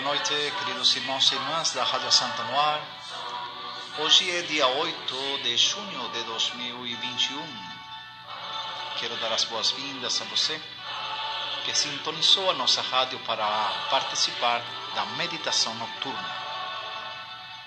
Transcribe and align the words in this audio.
Boa 0.00 0.14
noite, 0.14 0.32
queridos 0.60 0.94
irmãos 0.94 1.32
e 1.32 1.34
irmãs 1.34 1.72
da 1.72 1.82
Rádio 1.82 2.12
Santa 2.12 2.44
Noir. 2.44 2.80
Hoje 3.98 4.30
é 4.30 4.42
dia 4.42 4.64
8 4.64 5.38
de 5.42 5.56
junho 5.56 6.08
de 6.10 6.22
2021. 6.22 7.42
Quero 9.00 9.16
dar 9.16 9.32
as 9.32 9.42
boas-vindas 9.42 10.22
a 10.22 10.24
você 10.26 10.62
que 11.64 11.76
sintonizou 11.76 12.48
a 12.48 12.54
nossa 12.54 12.80
rádio 12.80 13.18
para 13.26 13.44
participar 13.90 14.62
da 14.94 15.04
meditação 15.16 15.74
noturna. 15.74 16.36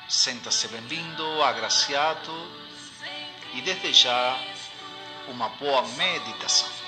Senta-se 0.07 0.69
bem-vindo, 0.69 1.43
agraciado 1.43 2.31
e 3.55 3.61
desde 3.61 3.91
já 3.91 4.39
uma 5.27 5.49
boa 5.49 5.81
meditação. 5.81 6.80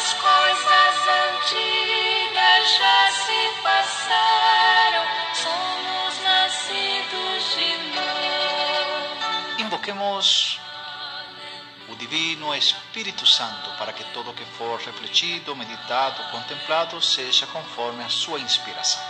As 0.00 0.14
coisas 0.14 0.96
antigas 1.28 2.64
já 2.78 3.10
se 3.10 3.62
passaram, 3.62 5.04
somos 5.34 6.22
nascidos 6.24 7.54
de 7.54 7.70
novo. 7.94 9.58
Invoquemos 9.58 10.58
o 11.90 11.94
Divino 11.96 12.54
Espírito 12.54 13.26
Santo 13.26 13.70
para 13.76 13.92
que 13.92 14.04
todo 14.04 14.32
que 14.32 14.44
for 14.56 14.80
refletido, 14.80 15.54
meditado, 15.54 16.22
contemplado 16.30 17.02
seja 17.02 17.46
conforme 17.48 18.02
a 18.02 18.08
sua 18.08 18.40
inspiração. 18.40 19.09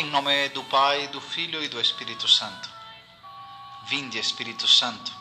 Em 0.00 0.06
nome 0.06 0.48
do 0.48 0.64
Pai, 0.64 1.08
do 1.08 1.20
Filho 1.20 1.62
e 1.62 1.68
do 1.68 1.78
Espírito 1.78 2.26
Santo. 2.26 2.70
Vinde, 3.86 4.18
Espírito 4.18 4.66
Santo, 4.66 5.12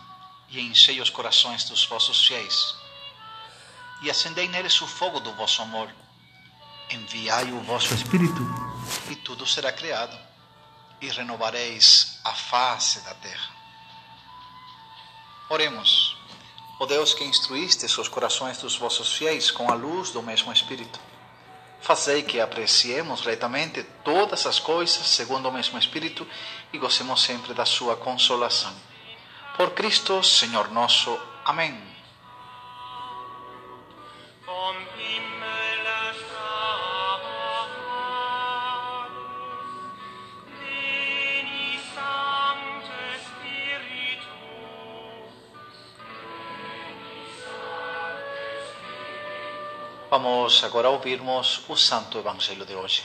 e 0.47 0.61
enchei 0.61 1.01
os 1.01 1.09
corações 1.09 1.65
dos 1.65 1.83
vossos 1.83 2.25
fiéis, 2.25 2.75
e 4.01 4.09
acendei 4.09 4.47
neles 4.47 4.81
o 4.81 4.87
fogo 4.87 5.19
do 5.19 5.33
vosso 5.33 5.61
amor. 5.61 5.93
Enviai 6.89 7.51
o 7.51 7.59
vosso 7.59 7.93
Espírito, 7.93 8.41
e 9.09 9.17
tudo 9.17 9.45
será 9.45 9.69
criado, 9.69 10.17
e 11.01 11.09
renovareis 11.09 12.17
a 12.23 12.31
face 12.31 13.01
da 13.01 13.13
terra. 13.15 13.49
Oremos. 15.49 16.15
Ó 16.79 16.85
Deus 16.85 17.13
que 17.13 17.25
instruístes 17.25 17.97
os 17.97 18.07
corações 18.07 18.59
dos 18.59 18.77
vossos 18.77 19.11
fiéis 19.11 19.51
com 19.51 19.69
a 19.69 19.73
luz 19.73 20.11
do 20.11 20.23
mesmo 20.23 20.53
Espírito, 20.53 20.97
Fazei 21.81 22.23
que 22.23 22.39
apreciemos 22.39 23.21
retamente 23.21 23.83
todas 24.03 24.45
as 24.45 24.59
coisas 24.59 25.07
segundo 25.07 25.47
o 25.47 25.51
mesmo 25.51 25.79
Espírito 25.79 26.27
e 26.73 26.77
gozemos 26.77 27.21
sempre 27.21 27.53
da 27.53 27.65
sua 27.65 27.95
consolação. 27.95 28.73
Por 29.55 29.71
Cristo, 29.71 30.21
Senhor 30.23 30.71
nosso. 30.71 31.17
Amém. 31.45 31.77
Vamos 50.09 50.63
agora 50.63 50.89
ouvirmos 50.89 51.61
o 51.69 51.77
Santo 51.77 52.17
Evangelho 52.17 52.65
de 52.65 52.73
hoje. 52.73 53.03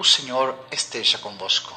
O 0.00 0.04
Senhor 0.04 0.58
esteja 0.72 1.18
convosco. 1.18 1.74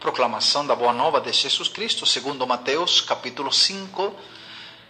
Proclamação 0.00 0.66
da 0.66 0.74
Boa 0.74 0.90
Nova 0.90 1.20
de 1.20 1.30
Jesus 1.34 1.68
Cristo, 1.68 2.06
segundo 2.06 2.46
Mateus, 2.46 3.02
capítulo 3.02 3.52
5, 3.52 4.16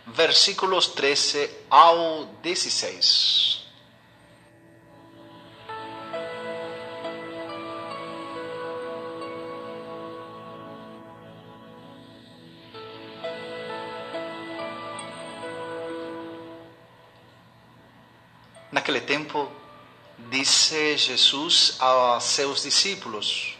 versículos 0.06 0.86
13 0.86 1.50
ao 1.68 2.26
16. 2.40 3.64
Naquele 18.70 19.00
tempo, 19.00 19.57
disse 20.30 20.96
Jesus 20.96 21.76
a 21.80 22.18
seus 22.20 22.62
discípulos: 22.62 23.56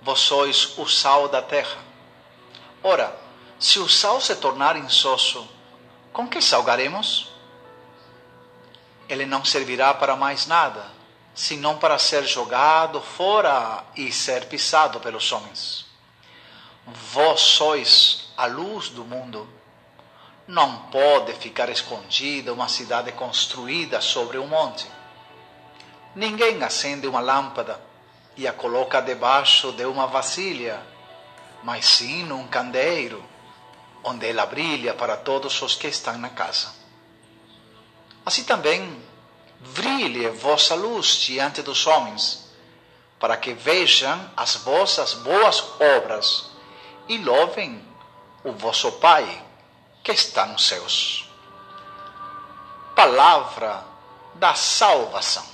Vós 0.00 0.20
sois 0.20 0.78
o 0.78 0.86
sal 0.86 1.28
da 1.28 1.42
terra. 1.42 1.78
Ora, 2.82 3.16
se 3.58 3.78
o 3.78 3.88
sal 3.88 4.20
se 4.20 4.34
tornar 4.36 4.76
insosso, 4.76 5.48
com 6.12 6.28
que 6.28 6.40
salgaremos? 6.40 7.32
Ele 9.08 9.26
não 9.26 9.44
servirá 9.44 9.92
para 9.92 10.16
mais 10.16 10.46
nada, 10.46 10.86
senão 11.34 11.78
para 11.78 11.98
ser 11.98 12.24
jogado 12.24 13.00
fora 13.00 13.84
e 13.96 14.12
ser 14.12 14.46
pisado 14.46 15.00
pelos 15.00 15.30
homens. 15.32 15.86
Vós 16.86 17.40
sois 17.40 18.28
a 18.36 18.46
luz 18.46 18.90
do 18.90 19.04
mundo. 19.04 19.48
Não 20.46 20.82
pode 20.90 21.32
ficar 21.34 21.70
escondida 21.70 22.52
uma 22.52 22.68
cidade 22.68 23.10
construída 23.12 24.00
sobre 24.02 24.38
um 24.38 24.46
monte. 24.46 24.86
Ninguém 26.14 26.62
acende 26.62 27.06
uma 27.08 27.20
lâmpada 27.20 27.80
e 28.36 28.46
a 28.46 28.52
coloca 28.52 29.00
debaixo 29.00 29.72
de 29.72 29.84
uma 29.84 30.06
vasilha, 30.06 30.80
mas 31.62 31.84
sim 31.86 32.24
num 32.24 32.46
candeeiro, 32.46 33.24
onde 34.02 34.28
ela 34.28 34.46
brilha 34.46 34.94
para 34.94 35.16
todos 35.16 35.60
os 35.62 35.74
que 35.74 35.88
estão 35.88 36.16
na 36.18 36.30
casa. 36.30 36.72
Assim 38.24 38.44
também, 38.44 39.02
brilhe 39.60 40.28
vossa 40.30 40.74
luz 40.74 41.16
diante 41.16 41.62
dos 41.62 41.86
homens, 41.86 42.44
para 43.18 43.36
que 43.36 43.52
vejam 43.52 44.30
as 44.36 44.56
vossas 44.56 45.14
boas 45.14 45.64
obras 45.80 46.50
e 47.08 47.18
louvem 47.18 47.82
o 48.44 48.52
vosso 48.52 48.92
Pai 48.92 49.42
que 50.02 50.12
está 50.12 50.46
nos 50.46 50.66
céus. 50.66 51.28
Palavra 52.94 53.84
da 54.34 54.54
salvação. 54.54 55.53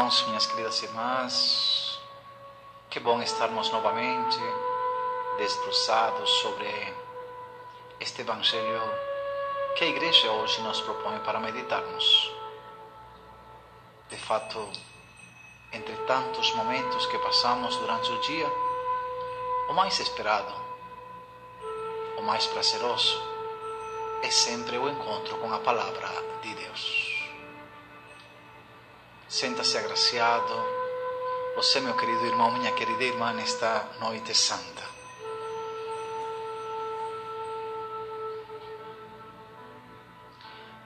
Irmãos, 0.00 0.26
minhas 0.28 0.46
queridas 0.46 0.82
irmãs, 0.82 2.00
que 2.88 2.98
bom 2.98 3.20
estarmos 3.20 3.70
novamente 3.70 4.38
desbruçados 5.36 6.30
sobre 6.40 6.94
este 8.00 8.22
Evangelho 8.22 8.80
que 9.76 9.84
a 9.84 9.88
Igreja 9.88 10.32
hoje 10.32 10.62
nos 10.62 10.80
propõe 10.80 11.18
para 11.18 11.38
meditarmos. 11.38 12.32
De 14.08 14.16
fato, 14.16 14.70
entre 15.70 15.94
tantos 16.06 16.50
momentos 16.54 17.04
que 17.04 17.18
passamos 17.18 17.76
durante 17.76 18.10
o 18.10 18.20
dia, 18.22 18.50
o 19.68 19.74
mais 19.74 20.00
esperado, 20.00 20.54
o 22.16 22.22
mais 22.22 22.46
prazeroso, 22.46 23.20
é 24.22 24.30
sempre 24.30 24.78
o 24.78 24.88
encontro 24.88 25.36
com 25.36 25.52
a 25.52 25.58
palavra 25.58 26.08
de 26.40 26.54
Deus. 26.54 27.19
Senta-se 29.30 29.78
agraciado, 29.78 30.52
você, 31.54 31.78
meu 31.78 31.96
querido 31.96 32.26
irmão, 32.26 32.50
minha 32.50 32.72
querida 32.72 33.04
irmã, 33.04 33.32
nesta 33.32 33.88
noite 34.00 34.34
santa. 34.34 34.82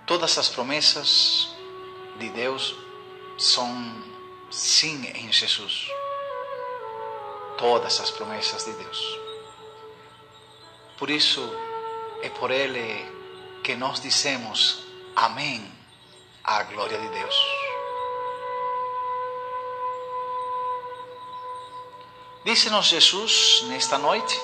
Todas 0.07 0.37
as 0.37 0.51
promessas 0.51 1.57
de 2.19 2.29
Deus 2.29 2.77
são 3.39 3.67
sim 4.51 5.07
em 5.15 5.33
Jesus. 5.33 5.89
Todas 7.57 7.99
as 7.99 8.11
promessas 8.11 8.63
de 8.67 8.73
Deus. 8.75 9.19
Por 10.99 11.09
isso, 11.09 11.41
é 12.21 12.29
por 12.29 12.51
Ele 12.51 13.11
que 13.63 13.75
nós 13.75 14.01
dizemos 14.01 14.85
Amém 15.17 15.67
à 16.45 16.63
glória 16.65 16.99
de 16.99 17.09
Deus. 17.09 17.64
Disse-nos 22.45 22.85
Jesus 22.85 23.63
nesta 23.69 23.97
noite: 23.97 24.39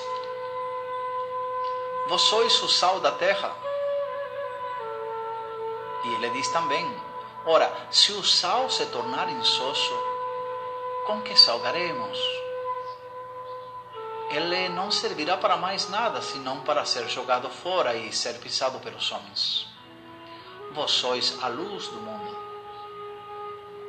Vós 2.07 2.21
sois 2.23 2.59
o 2.63 2.67
sal 2.67 2.99
da 2.99 3.11
terra. 3.11 3.55
E 6.03 6.13
ele 6.15 6.31
diz 6.31 6.47
também: 6.47 6.83
Ora, 7.45 7.71
se 7.91 8.11
o 8.13 8.23
sal 8.23 8.71
se 8.71 8.87
tornar 8.87 9.29
insosso, 9.29 9.93
com 11.05 11.21
que 11.21 11.35
salgaremos? 11.35 12.17
Ele 14.31 14.69
não 14.69 14.89
servirá 14.89 15.37
para 15.37 15.55
mais 15.55 15.87
nada, 15.87 16.23
senão 16.23 16.61
para 16.61 16.83
ser 16.85 17.07
jogado 17.07 17.51
fora 17.51 17.95
e 17.95 18.11
ser 18.11 18.39
pisado 18.39 18.79
pelos 18.79 19.11
homens. 19.11 19.67
Vós 20.71 20.89
sois 20.89 21.37
a 21.43 21.47
luz 21.47 21.87
do 21.89 21.97
mundo. 21.97 22.40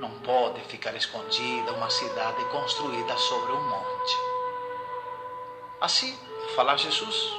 Não 0.02 0.10
pode 0.19 0.60
ficar 0.62 0.96
escondida 0.96 1.72
uma 1.75 1.88
cidade 1.88 2.44
construída 2.46 3.16
sobre 3.16 3.52
um 3.52 3.70
monte. 3.70 4.16
Assim 5.81 6.19
fala 6.56 6.76
Jesus 6.76 7.32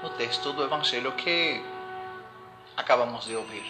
no 0.00 0.10
texto 0.10 0.52
do 0.52 0.62
Evangelho 0.62 1.10
que 1.16 1.60
acabamos 2.76 3.24
de 3.24 3.34
ouvir. 3.34 3.64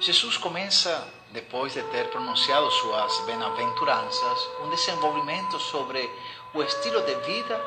Jesus 0.00 0.36
começa, 0.36 1.06
depois 1.30 1.72
de 1.72 1.82
ter 1.84 2.10
pronunciado 2.10 2.68
suas 2.72 3.16
bem-aventuranças, 3.26 4.48
um 4.64 4.70
desenvolvimento 4.70 5.60
sobre 5.60 6.10
o 6.52 6.60
estilo 6.60 7.00
de 7.02 7.14
vida 7.20 7.64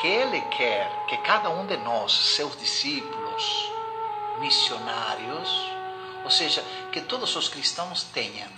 que 0.00 0.08
Ele 0.08 0.40
quer 0.40 1.04
que 1.06 1.16
cada 1.18 1.50
um 1.50 1.66
de 1.66 1.76
nós, 1.76 2.10
seus 2.12 2.58
discípulos, 2.58 3.70
missionários, 4.40 5.70
ou 6.24 6.30
seja, 6.30 6.62
que 6.90 7.00
todos 7.00 7.34
os 7.36 7.48
cristãos 7.48 8.02
tenham. 8.04 8.48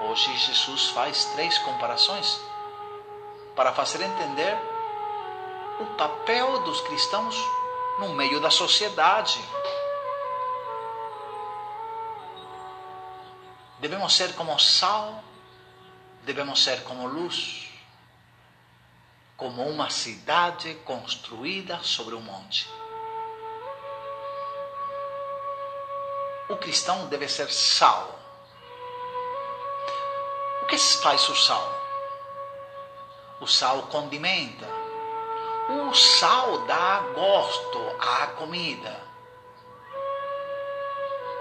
Hoje 0.00 0.36
Jesus 0.38 0.88
faz 0.90 1.24
três 1.26 1.58
comparações 1.58 2.40
para 3.54 3.72
fazer 3.72 4.00
entender 4.00 4.56
o 5.80 5.86
papel 5.96 6.62
dos 6.62 6.80
cristãos 6.82 7.36
no 7.98 8.10
meio 8.10 8.40
da 8.40 8.50
sociedade. 8.50 9.40
Devemos 13.80 14.14
ser 14.14 14.34
como 14.34 14.58
sal, 14.58 15.22
devemos 16.22 16.62
ser 16.62 16.82
como 16.84 17.06
luz, 17.06 17.68
como 19.36 19.68
uma 19.68 19.90
cidade 19.90 20.74
construída 20.84 21.80
sobre 21.82 22.14
um 22.14 22.20
monte. 22.20 22.68
O 26.48 26.56
cristão 26.56 27.06
deve 27.08 27.28
ser 27.28 27.50
sal. 27.50 28.18
O 30.62 30.66
que 30.66 30.78
faz 30.78 31.28
o 31.28 31.36
sal? 31.36 31.78
O 33.40 33.46
sal 33.46 33.82
condimenta. 33.82 34.66
O 35.68 35.94
sal 35.94 36.66
dá 36.66 37.00
gosto 37.14 37.78
à 38.00 38.28
comida. 38.28 38.98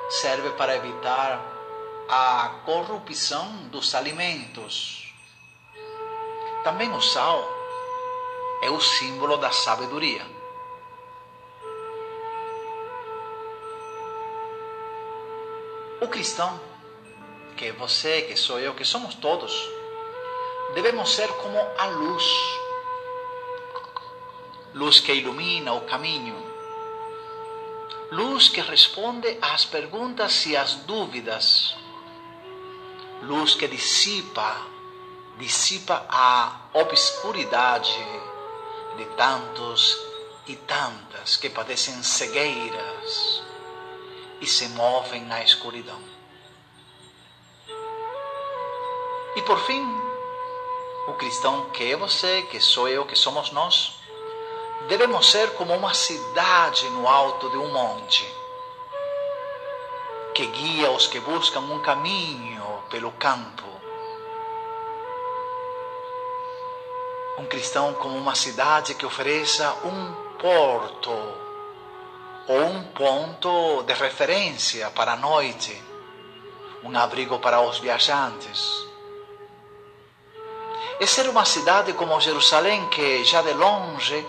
Serve 0.09 0.49
para 0.51 0.75
evitar 0.75 1.41
a 2.09 2.61
corrupção 2.65 3.49
dos 3.67 3.95
alimentos. 3.95 5.13
Também 6.63 6.91
o 6.93 7.01
sal 7.01 7.47
é 8.61 8.69
o 8.69 8.79
símbolo 8.81 9.37
da 9.37 9.51
sabedoria. 9.51 10.36
O 15.99 16.07
cristão, 16.07 16.59
que 17.55 17.65
é 17.65 17.71
você, 17.71 18.21
que 18.21 18.35
sou 18.35 18.59
eu, 18.59 18.75
que 18.75 18.85
somos 18.85 19.15
todos, 19.15 19.51
devemos 20.75 21.11
ser 21.11 21.27
como 21.27 21.57
a 21.57 21.85
luz. 21.87 22.23
Luz 24.75 24.99
que 24.99 25.11
ilumina 25.11 25.73
o 25.73 25.81
caminho. 25.81 26.35
Luz 28.11 28.47
que 28.47 28.61
responde 28.61 29.39
às 29.41 29.65
perguntas 29.65 30.45
e 30.45 30.55
às 30.55 30.75
dúvidas. 30.75 31.75
Luz 33.23 33.55
que 33.55 33.67
dissipa, 33.67 34.55
dissipa 35.39 36.05
a 36.07 36.61
obscuridade 36.73 38.05
de 38.97 39.05
tantos 39.17 39.99
e 40.45 40.55
tantas 40.55 41.37
que 41.37 41.49
padecem 41.49 42.03
cegueiras 42.03 43.46
e 44.41 44.45
se 44.45 44.67
movem 44.69 45.23
na 45.25 45.43
escuridão. 45.43 46.01
E 49.35 49.41
por 49.43 49.59
fim, 49.65 49.85
o 51.07 51.13
cristão 51.13 51.69
que 51.69 51.91
é 51.91 51.95
você, 51.95 52.41
que 52.43 52.59
sou 52.59 52.87
eu, 52.87 53.05
que 53.05 53.15
somos 53.15 53.51
nós, 53.51 53.93
devemos 54.87 55.29
ser 55.29 55.53
como 55.53 55.73
uma 55.75 55.93
cidade 55.93 56.89
no 56.89 57.07
alto 57.07 57.49
de 57.49 57.57
um 57.57 57.71
monte, 57.71 58.27
que 60.33 60.45
guia 60.47 60.91
os 60.91 61.07
que 61.07 61.19
buscam 61.19 61.59
um 61.61 61.79
caminho 61.79 62.83
pelo 62.89 63.11
campo. 63.13 63.63
Um 67.37 67.45
cristão 67.45 67.93
como 67.93 68.17
uma 68.17 68.33
cidade 68.33 68.95
que 68.95 69.05
ofereça 69.05 69.71
um 69.83 70.13
porto 70.39 71.46
ou 72.47 72.63
um 72.63 72.83
ponto 72.83 73.83
de 73.83 73.93
referência 73.93 74.89
para 74.91 75.13
a 75.13 75.17
noite, 75.17 75.81
um 76.83 76.97
abrigo 76.97 77.39
para 77.39 77.59
os 77.61 77.79
viajantes. 77.79 78.87
É 80.99 81.05
ser 81.05 81.29
uma 81.29 81.45
cidade 81.45 81.93
como 81.93 82.19
Jerusalém 82.21 82.87
que 82.89 83.23
já 83.25 83.41
de 83.41 83.53
longe 83.53 84.25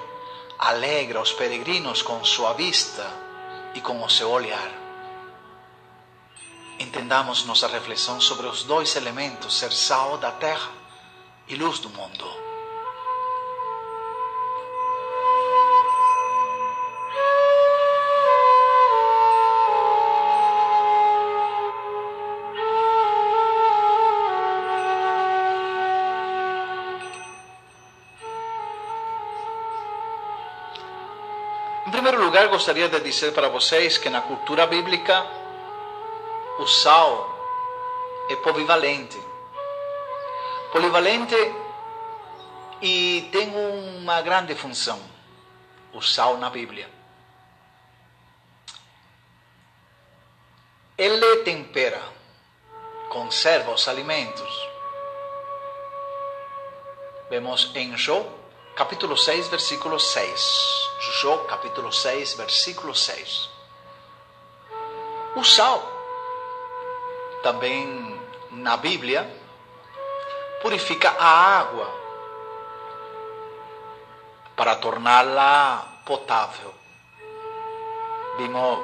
alegra 0.58 1.20
os 1.20 1.32
peregrinos 1.32 2.02
com 2.02 2.22
sua 2.24 2.52
vista 2.52 3.06
e 3.74 3.80
com 3.80 4.02
o 4.02 4.10
seu 4.10 4.30
olhar. 4.30 4.70
Entendamos 6.78 7.44
nossa 7.44 7.68
reflexão 7.68 8.20
sobre 8.20 8.46
os 8.46 8.64
dois 8.64 8.94
elementos, 8.96 9.58
ser 9.58 9.72
sal 9.72 10.18
da 10.18 10.30
terra 10.32 10.70
e 11.46 11.54
luz 11.54 11.78
do 11.78 11.88
mundo. 11.90 12.47
Gostaria 32.48 32.88
de 32.88 33.00
dizer 33.00 33.32
para 33.32 33.48
vocês 33.48 33.98
que 33.98 34.10
na 34.10 34.20
cultura 34.22 34.66
bíblica 34.66 35.24
o 36.58 36.66
sal 36.66 37.34
é 38.28 38.36
polivalente. 38.36 39.20
Polivalente 40.72 41.36
e 42.82 43.28
tem 43.32 43.54
uma 44.00 44.20
grande 44.20 44.54
função, 44.54 45.00
o 45.92 46.02
sal 46.02 46.36
na 46.36 46.50
Bíblia. 46.50 46.98
ele 50.98 51.44
tempera, 51.44 52.02
conserva 53.08 53.70
os 53.70 53.86
alimentos. 53.86 54.68
Vemos 57.30 57.70
em 57.76 57.96
Jó, 57.96 58.26
capítulo 58.78 59.16
6, 59.16 59.48
versículo 59.48 59.98
6. 59.98 60.88
Jó, 61.20 61.38
capítulo 61.38 61.92
6, 61.92 62.34
versículo 62.34 62.94
6. 62.94 63.50
O 65.34 65.42
sal, 65.42 65.82
também 67.42 68.20
na 68.52 68.76
Bíblia, 68.76 69.28
purifica 70.62 71.10
a 71.18 71.58
água 71.58 71.92
para 74.54 74.76
torná-la 74.76 76.02
potável. 76.06 76.72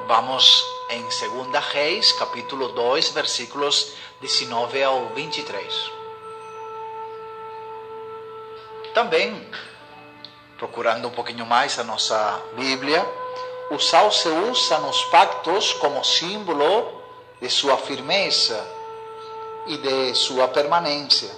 Vamos 0.09 0.67
em 0.91 1.03
2 1.03 1.65
Reis, 1.73 2.11
capítulo 2.15 2.71
2, 2.71 3.11
versículos 3.11 3.95
19 4.21 4.83
ao 4.83 5.07
23. 5.11 5.93
Também, 8.93 9.51
procurando 10.59 11.09
um 11.09 11.11
pouquinho 11.11 11.47
mais 11.47 11.79
a 11.79 11.85
nossa 11.85 12.41
Bíblia, 12.57 13.05
o 13.71 13.79
sal 13.79 14.11
se 14.13 14.29
usa 14.29 14.79
nos 14.79 15.05
pactos 15.07 15.73
como 15.75 16.05
símbolo 16.05 17.03
de 17.41 17.49
sua 17.49 17.77
firmeza 17.77 18.65
e 19.67 19.77
de 19.79 20.15
sua 20.15 20.49
permanência. 20.49 21.31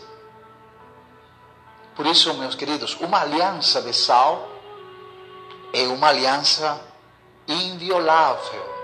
Por 1.95 2.05
isso, 2.07 2.35
meus 2.35 2.55
queridos, 2.55 2.95
uma 3.01 3.23
aliança 3.23 3.81
de 3.81 3.93
sal 3.93 4.49
é 5.73 5.83
uma 5.89 6.09
aliança 6.09 6.81
inviolável. 7.49 8.77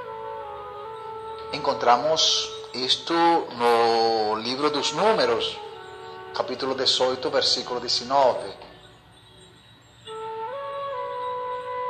Encontramos 1.52 2.50
isto 2.72 3.12
no 3.12 4.36
livro 4.36 4.70
dos 4.70 4.92
Números, 4.92 5.58
capítulo 6.34 6.74
18, 6.74 7.28
versículo 7.28 7.80
19. 7.80 8.71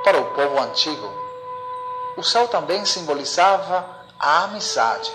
Para 0.04 0.18
o 0.18 0.24
povo 0.34 0.60
antigo, 0.60 1.08
o 2.16 2.24
sal 2.24 2.48
também 2.48 2.84
simbolizava 2.84 3.88
a 4.18 4.44
amizade. 4.44 5.12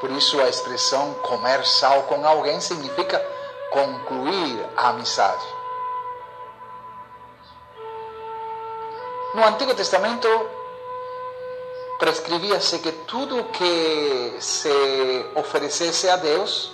Por 0.00 0.10
isso, 0.10 0.38
a 0.40 0.48
expressão 0.48 1.14
comer 1.14 1.64
sal 1.66 2.02
com 2.02 2.26
alguém 2.26 2.60
significa 2.60 3.18
concluir 3.70 4.66
a 4.76 4.90
amizade. 4.90 5.46
No 9.34 9.44
Antigo 9.44 9.74
Testamento, 9.74 10.28
prescrevia-se 11.98 12.78
que 12.80 12.92
tudo 12.92 13.44
que 13.44 14.36
se 14.40 15.26
oferecesse 15.34 16.08
a 16.08 16.16
Deus 16.16 16.70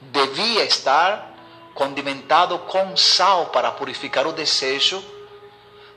devia 0.00 0.64
estar 0.64 1.34
condimentado 1.74 2.58
com 2.60 2.94
sal 2.96 3.46
para 3.46 3.72
purificar 3.72 4.26
o 4.26 4.32
desejo 4.32 5.15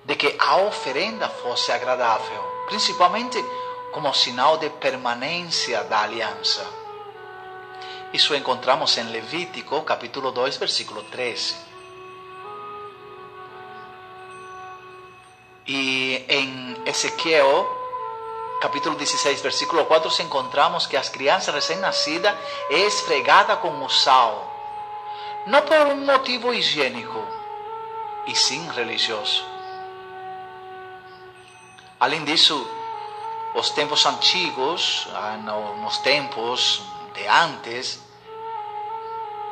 de 0.09 0.15
que 0.15 0.35
a 0.39 0.57
oferenda 0.57 1.29
fosse 1.29 1.71
agradável, 1.71 2.41
principalmente 2.65 3.37
como 3.91 4.11
sinal 4.11 4.57
de 4.57 4.67
permanência 4.71 5.83
da 5.83 6.01
aliança. 6.01 6.65
Isso 8.11 8.33
encontramos 8.33 8.97
em 8.97 9.03
Levítico, 9.03 9.83
capítulo 9.83 10.31
2, 10.31 10.57
versículo 10.57 11.03
13. 11.03 11.55
E 15.67 16.25
em 16.27 16.75
Ezequiel, 16.87 17.67
capítulo 18.61 18.95
16, 18.95 19.41
versículo 19.41 19.85
4, 19.85 20.23
encontramos 20.23 20.87
que 20.87 20.97
as 20.97 21.07
crianças 21.07 21.53
recém-nascidas 21.53 22.35
é 22.71 22.79
esfregada 22.79 23.55
com 23.57 23.85
o 23.85 23.89
sal, 23.89 24.51
não 25.45 25.61
por 25.61 25.85
um 25.85 26.03
motivo 26.03 26.51
higiênico, 26.51 27.23
e 28.25 28.35
sim 28.35 28.67
religioso. 28.71 29.58
Além 31.99 32.23
disso, 32.23 32.65
os 33.53 33.71
tempos 33.71 34.05
antigos, 34.05 35.07
nos 35.81 35.97
tempos 35.97 36.81
de 37.13 37.27
antes, 37.27 37.99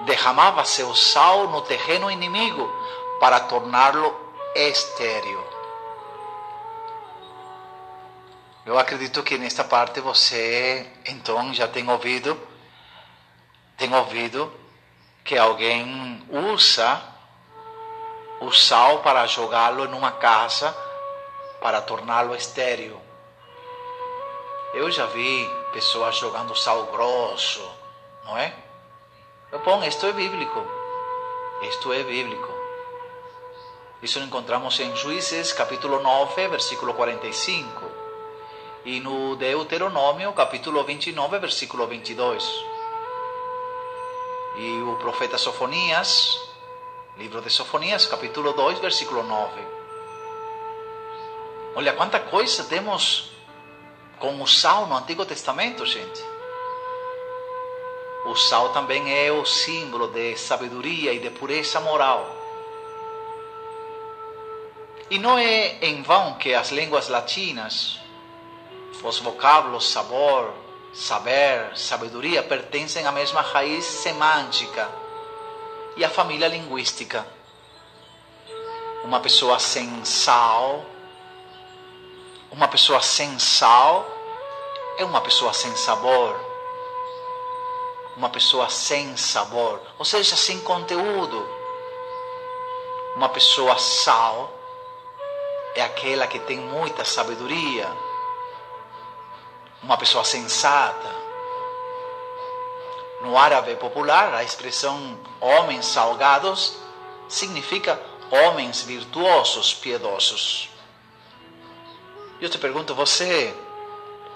derramava-se 0.06 0.82
o 0.84 0.96
sal 0.96 1.50
no 1.50 1.62
terreno 1.62 2.10
inimigo 2.10 2.70
para 3.20 3.42
torná-lo 3.42 4.16
estéril. 4.56 5.46
Eu 8.66 8.78
acredito 8.78 9.24
que 9.24 9.38
nesta 9.38 9.64
parte 9.64 10.00
você 10.00 10.90
então 11.06 11.54
já 11.54 11.68
tem 11.68 11.90
ouvido, 11.90 12.40
tem 13.78 13.94
ouvido 13.94 14.54
que 15.24 15.38
alguém 15.38 16.26
usa 16.30 17.02
o 18.40 18.52
sal 18.52 19.00
para 19.00 19.26
jogá-lo 19.26 19.88
numa 19.88 20.12
casa 20.12 20.87
para 21.62 21.82
torná-lo 21.82 22.36
estéril. 22.36 23.00
Eu 24.74 24.92
já 24.92 25.06
vi 25.08 25.50
pessoas 25.74 26.16
jogando 26.16 26.56
sal 26.56 26.86
grosso, 26.88 27.68
não 28.26 28.38
é? 28.38 28.54
Bom, 29.64 29.84
isto 29.84 30.06
é 30.06 30.12
bíblico. 30.12 30.62
Isto 31.62 31.94
é 31.94 32.04
bíblico. 32.04 32.48
Isso 34.02 34.20
encontramos 34.20 34.80
em 34.80 34.96
Juízes, 34.96 35.52
capítulo 35.54 36.02
9, 36.02 36.48
versículo 36.50 36.94
45. 36.94 37.84
E 38.86 39.00
no 39.00 39.36
Deuteronômio, 39.36 40.32
capítulo 40.34 40.84
29, 40.84 41.40
versículo 41.40 41.88
22. 41.88 42.44
E 44.58 44.82
o 44.82 44.98
profeta 44.98 45.38
Sofonias, 45.38 46.40
livro 47.18 47.42
de 47.42 47.50
Sofonias, 47.50 48.06
capítulo 48.06 48.54
2, 48.54 48.80
versículo 48.80 49.24
9. 49.24 49.77
Olha 51.78 51.94
quanta 51.94 52.20
coisa 52.20 52.64
temos 52.64 53.30
com 54.18 54.42
o 54.42 54.48
sal 54.48 54.88
no 54.88 54.98
Antigo 54.98 55.24
Testamento, 55.28 55.86
gente. 55.86 56.24
O 58.26 58.36
sal 58.36 58.70
também 58.70 59.14
é 59.14 59.32
o 59.32 59.46
símbolo 59.46 60.08
de 60.08 60.36
sabedoria 60.38 61.14
e 61.14 61.20
de 61.20 61.30
pureza 61.30 61.80
moral. 61.80 62.36
E 65.08 65.20
não 65.20 65.38
é 65.38 65.78
em 65.86 66.02
vão 66.02 66.34
que 66.40 66.56
as 66.56 66.72
línguas 66.72 67.10
latinas, 67.10 68.00
os 69.04 69.20
vocábulos 69.20 69.88
sabor, 69.88 70.52
saber, 70.96 71.78
sabedoria 71.78 72.42
pertencem 72.42 73.06
à 73.06 73.12
mesma 73.12 73.42
raiz 73.42 73.86
semântica 73.86 74.90
e 75.96 76.04
à 76.04 76.10
família 76.10 76.48
linguística. 76.48 77.24
Uma 79.04 79.20
pessoa 79.20 79.60
sem 79.60 80.04
sal 80.04 80.97
uma 82.52 82.68
pessoa 82.68 83.02
sem 83.02 83.38
sal 83.40 84.06
é 84.98 85.04
uma 85.04 85.22
pessoa 85.22 85.54
sem 85.54 85.76
sabor. 85.76 86.40
Uma 88.16 88.30
pessoa 88.30 88.68
sem 88.70 89.16
sabor, 89.16 89.80
ou 90.00 90.06
seja, 90.06 90.36
sem 90.36 90.60
conteúdo. 90.62 91.48
Uma 93.16 93.30
pessoa 93.30 93.78
sal 93.78 94.52
é 95.76 95.84
aquela 95.84 96.26
que 96.26 96.40
tem 96.40 96.58
muita 96.58 97.06
sabedoria. 97.06 97.88
Uma 99.84 99.98
pessoa 99.98 100.24
sensata. 100.24 101.16
No 103.22 103.38
árabe 103.38 103.76
popular, 103.76 104.34
a 104.34 104.44
expressão 104.44 105.20
homens 105.40 105.86
salgados 105.86 106.78
significa 107.28 108.02
homens 108.32 108.82
virtuosos, 108.82 109.74
piedosos. 109.74 110.70
Eu 112.40 112.50
te 112.50 112.60
pergunto, 112.60 112.94
você 112.94 113.52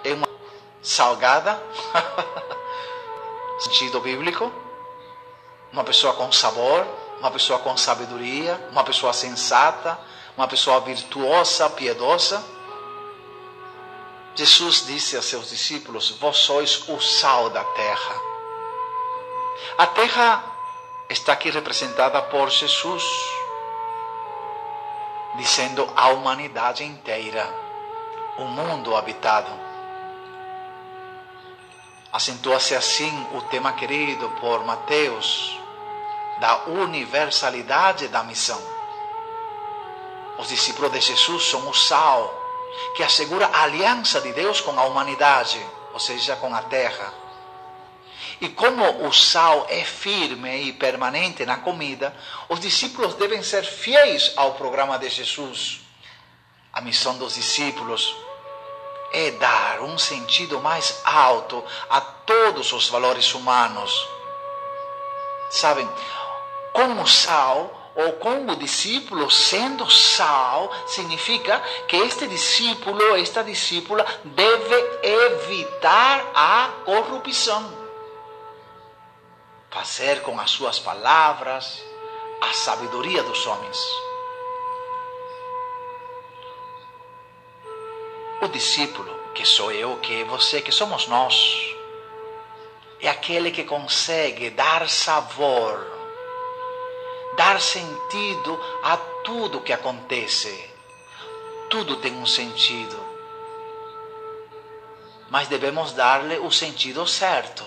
é 0.04 0.14
uma 0.14 0.28
salgada? 0.82 1.62
Sentido 3.60 4.00
bíblico? 4.02 4.52
Uma 5.72 5.84
pessoa 5.84 6.12
com 6.14 6.32
sabor? 6.32 6.84
Uma 7.20 7.30
pessoa 7.30 7.60
com 7.60 7.78
sabedoria? 7.78 8.60
Uma 8.72 8.84
pessoa 8.84 9.14
sensata? 9.14 10.00
Uma 10.36 10.48
pessoa 10.48 10.80
virtuosa, 10.82 11.70
piedosa? 11.70 12.44
Jesus 14.34 14.88
disse 14.88 15.16
a 15.16 15.22
seus 15.22 15.52
discípulos: 15.52 16.10
Vós 16.20 16.38
sois 16.38 16.90
o 16.90 17.00
sal 17.00 17.52
da 17.52 17.64
terra. 17.64 18.16
A 19.78 19.86
terra 19.86 20.44
está 21.08 21.34
aqui 21.34 21.52
representada 21.52 22.20
por 22.20 22.50
Jesus, 22.50 23.04
dizendo 25.38 25.88
a 25.96 26.10
humanidade 26.10 26.84
inteira 26.84 27.71
o 28.38 28.46
mundo 28.46 28.96
habitado. 28.96 29.52
Acentua-se 32.12 32.76
assim 32.76 33.28
o 33.34 33.42
tema 33.44 33.74
querido 33.74 34.30
por 34.42 34.66
Mateus 34.66 35.58
da 36.40 36.66
universalidade 36.66 38.08
da 38.08 38.24
missão. 38.24 38.62
Os 40.38 40.50
discípulos 40.50 40.92
de 40.92 41.00
Jesus 41.00 41.46
são 41.46 41.70
o 41.70 41.74
sal 41.74 42.40
que 42.96 43.04
assegura 43.04 43.48
a 43.48 43.64
aliança 43.64 44.20
de 44.22 44.34
Deus 44.34 44.60
com 44.60 44.78
a 44.78 44.86
humanidade, 44.86 45.64
ou 45.94 46.00
seja, 46.00 46.36
com 46.36 46.54
a 46.54 46.62
terra. 46.64 47.14
E 48.42 48.50
como 48.50 49.08
o 49.08 49.14
sal 49.14 49.68
é 49.70 49.84
firme 49.84 50.64
e 50.64 50.74
permanente 50.74 51.46
na 51.46 51.58
comida, 51.58 52.16
os 52.50 52.60
discípulos 52.60 53.14
devem 53.14 53.44
ser 53.44 53.64
fiéis 53.64 54.34
ao 54.36 54.54
programa 54.54 54.98
de 54.98 55.10
Jesus. 55.10 55.80
A 56.74 56.82
missão 56.82 57.18
dos 57.18 57.36
discípulos 57.36 58.16
é 59.12 59.32
dar 59.32 59.82
um 59.82 59.98
sentido 59.98 60.60
mais 60.62 61.02
alto 61.04 61.64
a 61.90 62.00
todos 62.00 62.72
os 62.72 62.88
valores 62.88 63.34
humanos. 63.34 64.08
Sabem, 65.50 65.88
como 66.72 67.06
sal 67.06 67.92
ou 67.94 68.14
como 68.14 68.56
discípulo, 68.56 69.30
sendo 69.30 69.90
sal, 69.92 70.72
significa 70.88 71.60
que 71.90 71.98
este 71.98 72.26
discípulo, 72.28 73.18
esta 73.18 73.44
discípula, 73.44 74.06
deve 74.24 75.00
evitar 75.04 76.26
a 76.34 76.70
corrupção 76.86 77.82
fazer 79.72 80.22
com 80.22 80.38
as 80.40 80.52
suas 80.52 80.80
palavras 80.80 81.82
a 82.42 82.54
sabedoria 82.54 83.24
dos 83.24 83.46
homens. 83.48 84.11
O 88.42 88.48
discípulo, 88.48 89.14
que 89.36 89.46
sou 89.46 89.72
eu, 89.72 89.98
que 89.98 90.22
é 90.22 90.24
você, 90.24 90.62
que 90.62 90.72
somos 90.72 91.08
nós, 91.08 91.76
é 93.00 93.08
aquele 93.08 93.52
que 93.52 93.64
consegue 93.64 94.50
dar 94.50 94.90
sabor, 94.90 95.86
dar 97.38 97.62
sentido 97.62 98.60
a 98.82 98.98
tudo 99.24 99.62
que 99.62 99.72
acontece. 99.72 100.70
Tudo 101.70 101.98
tem 101.98 102.14
um 102.14 102.26
sentido. 102.26 103.00
Mas 105.30 105.48
devemos 105.48 105.94
dar-lhe 105.94 106.40
o 106.40 106.50
sentido 106.50 107.06
certo. 107.06 107.64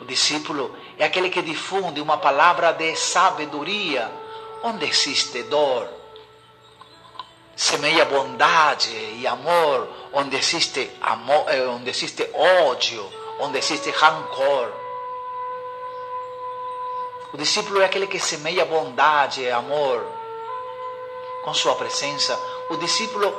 O 0.00 0.04
discípulo 0.04 0.72
é 0.96 1.04
aquele 1.04 1.30
que 1.30 1.42
difunde 1.42 2.00
uma 2.00 2.16
palavra 2.16 2.70
de 2.70 2.94
sabedoria 2.94 4.08
onde 4.62 4.86
existe 4.86 5.42
dor. 5.42 6.01
Semeia 7.62 8.04
bondade 8.04 8.90
e 8.90 9.24
amor 9.24 9.88
onde 10.12 10.36
existe, 10.36 10.90
amor, 11.00 11.44
eh, 11.48 11.64
onde 11.68 11.90
existe 11.90 12.28
ódio, 12.34 13.08
onde 13.38 13.58
existe 13.58 13.88
rancor. 13.90 14.72
O 17.32 17.36
discípulo 17.36 17.80
é 17.80 17.84
aquele 17.84 18.08
que 18.08 18.18
semeia 18.18 18.64
bondade 18.64 19.42
e 19.42 19.50
amor 19.50 20.04
com 21.44 21.54
sua 21.54 21.76
presença. 21.76 22.36
O 22.68 22.76
discípulo 22.78 23.32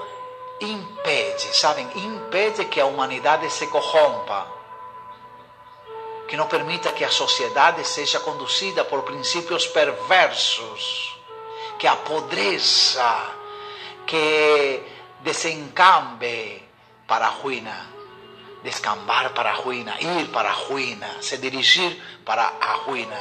impede, 0.62 1.54
sabem, 1.58 1.86
impede 1.94 2.64
que 2.64 2.80
a 2.80 2.86
humanidade 2.86 3.50
se 3.52 3.68
corrompa 3.68 4.48
que 6.30 6.38
não 6.38 6.48
permita 6.48 6.94
que 6.94 7.04
a 7.04 7.12
sociedade 7.12 7.86
seja 7.86 8.22
conduzida 8.22 8.86
por 8.86 9.04
princípios 9.04 9.68
perversos, 9.68 11.20
que 11.78 11.86
apodreça, 11.86 13.43
que 14.06 14.84
desencambe 15.22 16.68
para 17.08 17.28
a 17.28 17.30
ruína, 17.30 17.88
descambar 18.64 19.34
para 19.34 19.52
a 19.52 19.56
ruína, 19.56 19.96
ir 20.00 20.28
para 20.32 20.50
a 20.50 20.54
ruína, 20.54 21.22
se 21.22 21.38
dirigir 21.38 22.02
para 22.26 22.54
a 22.60 22.74
ruína. 22.86 23.20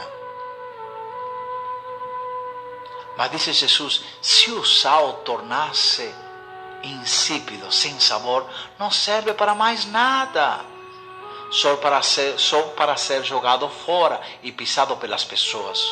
Mas 3.16 3.30
disse 3.30 3.52
Jesus: 3.52 4.04
se 4.20 4.50
o 4.50 4.64
sal 4.64 5.14
tornasse 5.24 6.12
insípido, 6.82 7.70
sem 7.70 7.98
sabor, 8.00 8.46
não 8.78 8.90
serve 8.90 9.34
para 9.34 9.54
mais 9.54 9.84
nada 9.86 10.64
só 11.50 11.76
para 11.76 12.00
ser, 12.02 12.38
só 12.38 12.62
para 12.70 12.96
ser 12.96 13.22
jogado 13.24 13.68
fora 13.68 14.20
e 14.42 14.50
pisado 14.50 14.96
pelas 14.96 15.22
pessoas. 15.22 15.86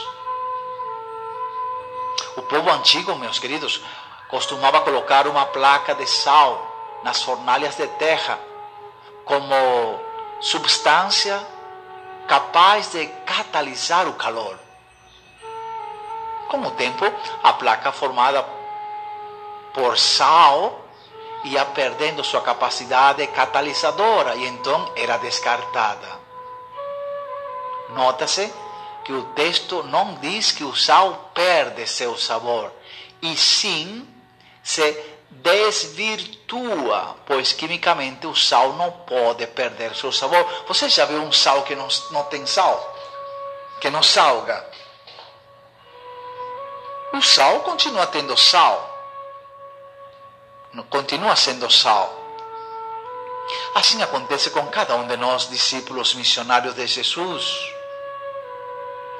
O 2.36 2.42
povo 2.42 2.70
antigo, 2.70 3.14
meus 3.16 3.38
queridos, 3.38 3.80
costumava 4.30 4.80
colocar 4.80 5.26
uma 5.26 5.44
placa 5.46 5.94
de 5.94 6.06
sal 6.06 6.66
nas 7.02 7.22
fornalhas 7.22 7.76
de 7.76 7.86
terra 7.86 8.38
como 9.24 10.00
substância 10.40 11.40
capaz 12.26 12.92
de 12.92 13.06
catalisar 13.26 14.06
o 14.06 14.12
calor. 14.14 14.58
Com 16.48 16.62
o 16.62 16.70
tempo, 16.72 17.04
a 17.42 17.52
placa 17.52 17.92
formada 17.92 18.44
por 19.74 19.98
sal 19.98 20.80
ia 21.44 21.64
perdendo 21.64 22.24
sua 22.24 22.40
capacidade 22.40 23.26
catalisadora 23.28 24.34
e 24.36 24.46
então 24.46 24.92
era 24.96 25.16
descartada. 25.16 26.20
Nota-se 27.90 28.52
que 29.04 29.12
o 29.12 29.24
texto 29.34 29.82
não 29.84 30.14
diz 30.14 30.52
que 30.52 30.64
o 30.64 30.74
sal 30.74 31.30
perde 31.34 31.86
seu 31.86 32.16
sabor, 32.16 32.70
e 33.22 33.36
sim 33.36 34.06
se 34.70 35.04
desvirtua, 35.30 37.16
pois 37.26 37.52
quimicamente 37.52 38.24
o 38.28 38.36
sal 38.36 38.74
não 38.74 38.92
pode 38.92 39.44
perder 39.48 39.96
seu 39.96 40.12
sabor. 40.12 40.46
Você 40.68 40.88
já 40.88 41.06
viu 41.06 41.20
um 41.22 41.32
sal 41.32 41.64
que 41.64 41.74
não, 41.74 41.88
não 42.12 42.22
tem 42.24 42.46
sal? 42.46 42.96
Que 43.80 43.90
não 43.90 44.02
salga? 44.02 44.64
O 47.12 47.20
sal 47.20 47.60
continua 47.60 48.06
tendo 48.06 48.36
sal 48.36 48.88
continua 50.88 51.34
sendo 51.34 51.68
sal. 51.68 52.16
Assim 53.74 54.00
acontece 54.00 54.50
com 54.50 54.64
cada 54.68 54.94
um 54.94 55.04
de 55.08 55.16
nós, 55.16 55.48
discípulos 55.48 56.14
missionários 56.14 56.76
de 56.76 56.86
Jesus. 56.86 57.44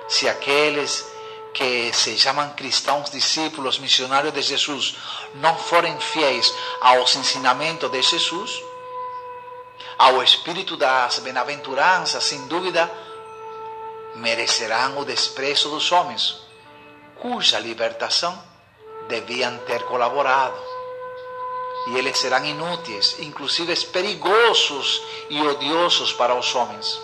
Se 0.09 0.29
aqueles 0.29 1.11
que 1.53 1.93
se 1.93 2.19
chamam 2.19 2.51
cristãos 2.51 3.11
discípulos 3.11 3.79
missionários 3.79 4.33
de 4.33 4.43
Jesus 4.43 4.97
não 5.35 5.57
forem 5.57 5.99
fiéis 5.99 6.53
aos 6.81 7.17
ensinamentos 7.17 7.91
de 7.91 8.03
Jesus, 8.03 8.63
ao 9.99 10.23
espírito 10.23 10.77
das 10.77 11.19
bem-aventuranças, 11.19 12.25
sem 12.25 12.47
dúvida, 12.47 12.91
merecerão 14.15 14.99
o 14.99 15.05
desprezo 15.05 15.69
dos 15.71 15.91
homens, 15.93 16.37
cuja 17.17 17.59
libertação 17.59 18.41
deviam 19.09 19.59
ter 19.59 19.83
colaborado 19.85 20.71
e 21.87 21.97
eles 21.97 22.19
serão 22.19 22.45
inúteis, 22.45 23.17
inclusive 23.19 23.75
perigosos 23.87 25.03
e 25.29 25.41
odiosos 25.41 26.13
para 26.13 26.35
os 26.35 26.55
homens. 26.55 27.01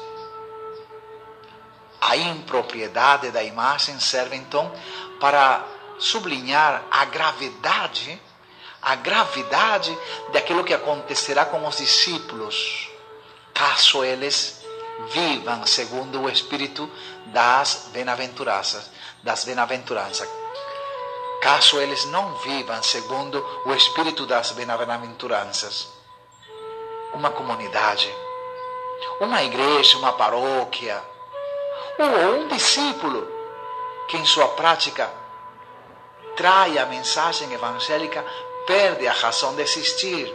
A 2.17 2.19
impropriedade 2.19 3.31
da 3.31 3.43
imagem 3.43 4.01
serve 4.01 4.37
então 4.37 4.73
para 5.21 5.63
sublinhar 5.99 6.83
a 6.91 7.05
gravidade, 7.05 8.19
a 8.81 8.95
gravidade 8.95 9.95
daquilo 10.33 10.65
que 10.65 10.73
acontecerá 10.73 11.45
com 11.45 11.67
os 11.67 11.77
discípulos, 11.77 12.89
caso 13.53 14.03
eles 14.03 14.65
vivam 15.11 15.67
segundo 15.67 16.23
o 16.23 16.31
espírito 16.31 16.91
das 17.27 17.91
bem-aventuranças, 17.93 18.91
das 19.23 19.45
bem-aventuranças 19.45 20.27
caso 21.43 21.79
eles 21.79 22.07
não 22.07 22.35
vivam 22.39 22.83
segundo 22.83 23.45
o 23.67 23.75
espírito 23.75 24.27
das 24.27 24.53
bem-aventuranças. 24.53 25.87
Uma 27.13 27.31
comunidade, 27.31 28.13
uma 29.21 29.45
igreja, 29.45 29.99
uma 29.99 30.15
paróquia, 30.15 31.01
ou 31.99 32.41
um 32.41 32.49
discípulo 32.49 33.27
que 34.09 34.17
em 34.17 34.25
sua 34.25 34.49
prática 34.49 35.11
trai 36.37 36.79
a 36.79 36.87
mensagem 36.87 37.53
evangélica 37.53 38.25
perde 38.67 39.07
a 39.07 39.13
razão 39.13 39.55
de 39.55 39.63
existir. 39.63 40.35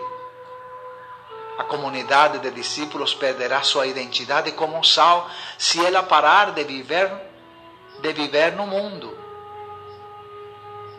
A 1.58 1.64
comunidade 1.64 2.40
de 2.40 2.50
discípulos 2.52 3.14
perderá 3.14 3.62
sua 3.62 3.86
identidade 3.86 4.52
como 4.54 4.84
sal 4.84 5.30
se 5.58 5.84
ela 5.86 6.04
parar 6.04 6.52
de 6.52 6.64
viver 6.64 7.12
de 8.00 8.14
viver 8.14 8.54
no 8.54 8.66
mundo 8.66 9.22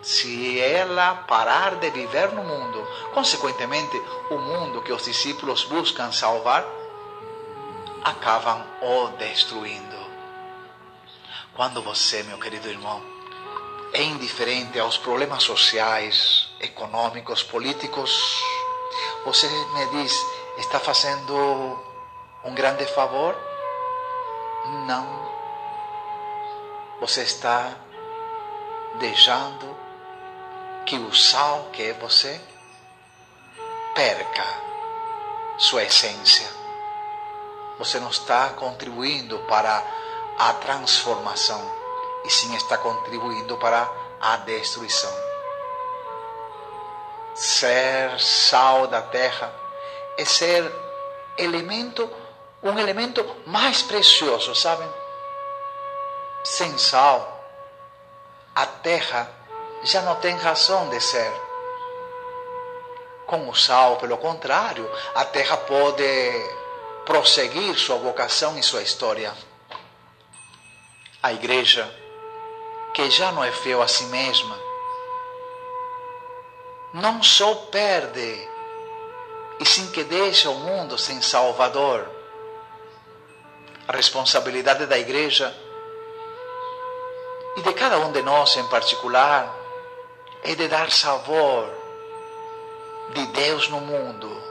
se 0.02 0.60
ela 0.60 1.14
parar 1.28 1.76
de 1.76 1.88
viver 1.90 2.32
no 2.32 2.42
mundo. 2.42 2.86
Consequentemente, 3.14 3.96
o 4.30 4.36
mundo 4.36 4.82
que 4.82 4.92
os 4.92 5.04
discípulos 5.04 5.64
buscam 5.64 6.10
salvar, 6.10 6.66
acabam 8.02 8.64
o 8.82 9.08
destruindo. 9.16 9.91
Quando 11.54 11.82
você, 11.82 12.22
meu 12.22 12.38
querido 12.38 12.66
irmão, 12.66 13.02
é 13.92 14.02
indiferente 14.02 14.78
aos 14.78 14.96
problemas 14.96 15.42
sociais, 15.42 16.48
econômicos, 16.58 17.42
políticos, 17.42 18.10
você 19.26 19.46
me 19.48 19.86
diz, 20.02 20.12
está 20.56 20.80
fazendo 20.80 21.78
um 22.42 22.54
grande 22.54 22.86
favor? 22.86 23.36
Não. 24.86 25.30
Você 27.00 27.22
está 27.22 27.76
deixando 28.98 29.76
que 30.86 30.96
o 30.96 31.14
sal, 31.14 31.68
que 31.70 31.82
é 31.82 31.92
você, 31.92 32.40
perca 33.94 34.44
sua 35.58 35.82
essência. 35.82 36.48
Você 37.78 38.00
não 38.00 38.08
está 38.08 38.48
contribuindo 38.50 39.38
para 39.40 39.84
a 40.42 40.54
transformação, 40.54 41.62
e 42.24 42.30
sim 42.30 42.52
está 42.56 42.76
contribuindo 42.76 43.56
para 43.58 43.88
a 44.20 44.38
destruição. 44.38 45.12
Ser 47.32 48.18
sal 48.20 48.88
da 48.88 49.00
terra 49.02 49.54
é 50.18 50.24
ser 50.24 50.68
elemento, 51.38 52.10
um 52.60 52.76
elemento 52.76 53.24
mais 53.46 53.82
precioso, 53.82 54.52
sabem? 54.56 54.88
Sem 56.42 56.76
sal, 56.76 57.40
a 58.52 58.66
terra 58.66 59.30
já 59.84 60.02
não 60.02 60.16
tem 60.16 60.34
razão 60.34 60.88
de 60.88 61.00
ser. 61.00 61.32
Com 63.26 63.48
o 63.48 63.54
sal, 63.54 63.96
pelo 63.98 64.18
contrário, 64.18 64.90
a 65.14 65.24
terra 65.24 65.56
pode 65.56 66.02
prosseguir 67.06 67.78
sua 67.78 67.96
vocação 67.96 68.58
e 68.58 68.62
sua 68.62 68.82
história. 68.82 69.32
A 71.22 71.32
igreja, 71.32 71.88
que 72.92 73.08
já 73.10 73.30
não 73.30 73.44
é 73.44 73.52
fiel 73.52 73.80
a 73.80 73.88
si 73.88 74.04
mesma, 74.06 74.58
não 76.92 77.22
só 77.22 77.54
perde, 77.54 78.48
e 79.60 79.64
sim 79.64 79.90
que 79.92 80.04
deixa 80.04 80.50
o 80.50 80.54
mundo 80.54 80.98
sem 80.98 81.22
Salvador. 81.22 82.10
A 83.86 83.92
responsabilidade 83.92 84.86
da 84.86 84.98
igreja 84.98 85.54
e 87.56 87.62
de 87.62 87.72
cada 87.72 87.98
um 87.98 88.12
de 88.12 88.22
nós 88.22 88.56
em 88.56 88.66
particular 88.68 89.54
é 90.42 90.54
de 90.54 90.68
dar 90.68 90.90
sabor 90.90 91.68
de 93.14 93.26
Deus 93.26 93.68
no 93.68 93.80
mundo, 93.80 94.42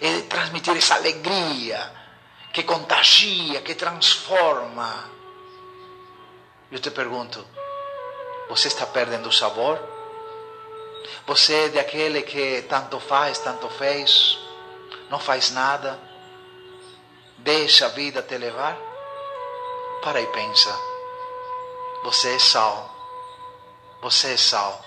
é 0.00 0.12
de 0.14 0.22
transmitir 0.22 0.76
essa 0.76 0.96
alegria 0.96 1.90
que 2.52 2.62
contagia, 2.64 3.62
que 3.62 3.74
transforma. 3.74 5.19
Eu 6.70 6.78
te 6.78 6.88
pergunto, 6.88 7.44
você 8.48 8.68
está 8.68 8.86
perdendo 8.86 9.28
o 9.28 9.32
sabor? 9.32 9.76
Você 11.26 11.64
é 11.64 11.68
daquele 11.68 12.22
que 12.22 12.62
tanto 12.62 13.00
faz, 13.00 13.38
tanto 13.38 13.68
fez, 13.70 14.38
não 15.10 15.18
faz 15.18 15.50
nada, 15.50 15.98
deixa 17.38 17.86
a 17.86 17.88
vida 17.88 18.22
te 18.22 18.38
levar? 18.38 18.78
Para 20.00 20.20
e 20.20 20.26
pensa. 20.28 20.72
Você 22.04 22.36
é 22.36 22.38
sal. 22.38 22.88
Você 24.00 24.34
é 24.34 24.36
sal. 24.36 24.80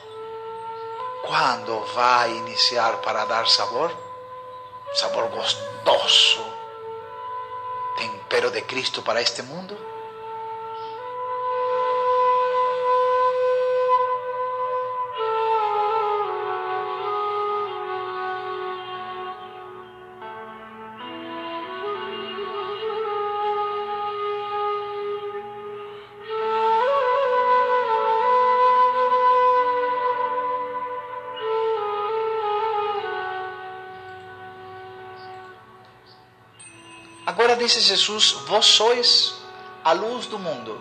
Quando 1.24 1.86
vai 1.93 2.32
iniciar 2.32 2.98
para 3.02 3.26
dar 3.26 3.46
sabor? 3.48 3.93
Sabor 4.93 5.28
gostoso. 5.28 6.46
Tempero 7.98 8.52
de 8.52 8.62
Cristo 8.62 9.02
para 9.02 9.22
este 9.22 9.41
mundo? 9.41 9.93
Disse 37.74 37.82
Jesus: 37.82 38.32
Vós 38.48 38.66
sois 38.66 39.34
a 39.84 39.94
luz 39.94 40.28
do 40.28 40.38
mundo. 40.38 40.80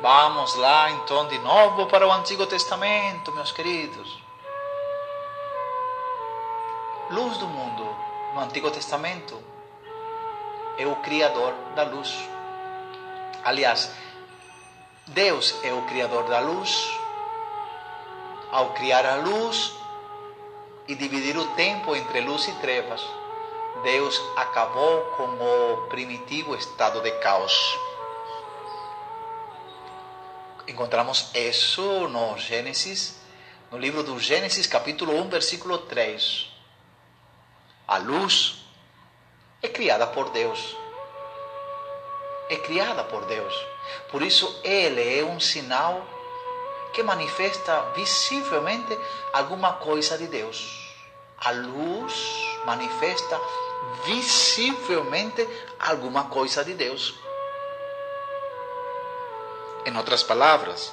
Vamos 0.00 0.54
lá 0.54 0.90
então 0.92 1.26
de 1.26 1.38
novo 1.40 1.86
para 1.86 2.06
o 2.06 2.12
Antigo 2.12 2.46
Testamento, 2.46 3.32
meus 3.32 3.50
queridos. 3.50 4.08
Luz 7.10 7.36
do 7.38 7.48
mundo 7.48 7.84
no 8.34 8.40
Antigo 8.40 8.70
Testamento 8.70 9.42
é 10.76 10.86
o 10.86 10.94
Criador 10.96 11.52
da 11.74 11.82
luz. 11.82 12.14
Aliás, 13.42 13.90
Deus 15.08 15.56
é 15.64 15.72
o 15.72 15.82
Criador 15.82 16.24
da 16.24 16.38
luz. 16.38 16.88
Ao 18.52 18.70
criar 18.70 19.04
a 19.04 19.16
luz 19.16 19.74
e 20.86 20.94
dividir 20.94 21.36
o 21.36 21.48
tempo 21.54 21.94
entre 21.96 22.20
luz 22.20 22.46
e 22.48 22.52
trevas, 22.52 23.04
Deus 23.82 24.20
acabou 24.36 25.02
com 25.16 25.24
o 25.24 25.86
primitivo 25.88 26.54
estado 26.54 27.00
de 27.00 27.10
caos. 27.12 27.78
Encontramos 30.66 31.30
isso 31.34 32.08
no 32.08 32.36
Gênesis, 32.36 33.20
no 33.70 33.78
livro 33.78 34.02
do 34.02 34.18
Gênesis, 34.18 34.66
capítulo 34.66 35.14
1, 35.14 35.28
versículo 35.28 35.78
3. 35.78 36.46
A 37.86 37.98
luz 37.98 38.56
é 39.62 39.68
criada 39.68 40.06
por 40.06 40.30
Deus. 40.30 40.76
É 42.50 42.56
criada 42.56 43.04
por 43.04 43.24
Deus. 43.26 43.54
Por 44.10 44.22
isso, 44.22 44.60
ele 44.64 45.18
é 45.20 45.24
um 45.24 45.38
sinal 45.38 46.06
que 46.92 47.02
manifesta 47.02 47.80
visivelmente 47.94 48.98
alguma 49.32 49.74
coisa 49.74 50.18
de 50.18 50.26
Deus. 50.26 50.88
A 51.38 51.50
luz 51.52 52.12
manifesta 52.66 53.40
visivelmente 54.04 55.48
alguma 55.78 56.24
coisa 56.28 56.64
de 56.64 56.74
Deus. 56.74 57.14
Em 59.84 59.96
outras 59.96 60.22
palavras, 60.22 60.92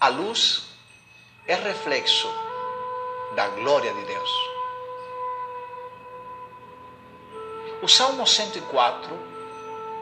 a 0.00 0.08
luz 0.08 0.64
é 1.46 1.54
reflexo 1.54 2.28
da 3.34 3.48
glória 3.48 3.92
de 3.92 4.04
Deus. 4.04 4.30
O 7.82 7.88
Salmo 7.88 8.26
104 8.26 9.16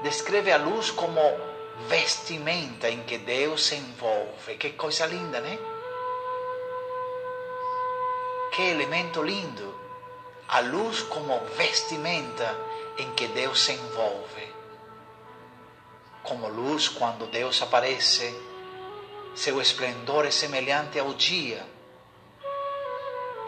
descreve 0.03 0.53
a 0.53 0.57
luz 0.57 0.91
como 0.91 1.21
vestimenta 1.89 2.89
em 2.89 3.03
que 3.03 3.19
Deus 3.19 3.65
se 3.65 3.77
envolve. 3.77 4.57
Que 4.57 4.71
coisa 4.71 5.07
linda, 5.07 5.41
né? 5.41 5.59
Que 8.53 8.63
elemento 8.63 9.23
lindo. 9.23 9.84
A 10.49 10.61
luz 10.61 11.03
como 11.03 11.39
vestimenta 11.57 12.57
em 12.99 13.11
que 13.13 13.27
Deus 13.29 13.63
se 13.63 13.73
envolve. 13.73 14.55
Como 16.23 16.49
luz, 16.49 16.89
quando 16.89 17.27
Deus 17.27 17.61
aparece, 17.63 18.35
seu 19.35 19.61
esplendor 19.61 20.25
é 20.25 20.31
semelhante 20.31 20.99
ao 20.99 21.13
dia, 21.15 21.67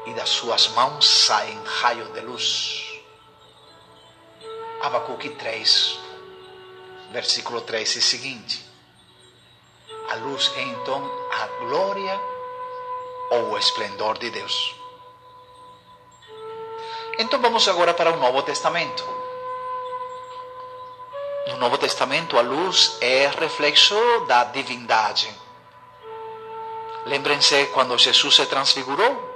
e 0.07 0.13
das 0.15 0.29
suas 0.29 0.69
mãos 0.69 1.07
saem 1.07 1.59
raios 1.65 2.13
de 2.13 2.21
luz. 2.21 3.03
Abacuque 4.83 5.31
3, 5.31 5.99
versículo 7.13 7.61
3 7.61 7.97
e 7.97 8.03
seguinte. 8.03 8.65
A 10.11 10.15
luz 10.17 10.53
é 10.57 10.63
então 10.63 11.03
a 11.33 11.47
glória 11.65 12.21
ou 13.31 13.51
o 13.51 13.59
esplendor 13.59 14.19
de 14.19 14.31
Deus. 14.31 14.86
Então 17.18 17.40
vamos 17.40 17.66
agora 17.66 17.94
para 17.94 18.12
o 18.12 18.18
Novo 18.18 18.42
Testamento. 18.42 19.02
No 21.48 21.57
Novo 21.57 21.79
Testamento, 21.79 22.38
a 22.38 22.42
luz 22.42 22.98
é 23.00 23.29
reflexo 23.29 23.94
da 24.26 24.44
divindade. 24.44 25.33
Lembrem-se 27.07 27.66
quando 27.66 27.96
Jesus 27.96 28.35
se 28.35 28.44
transfigurou? 28.46 29.35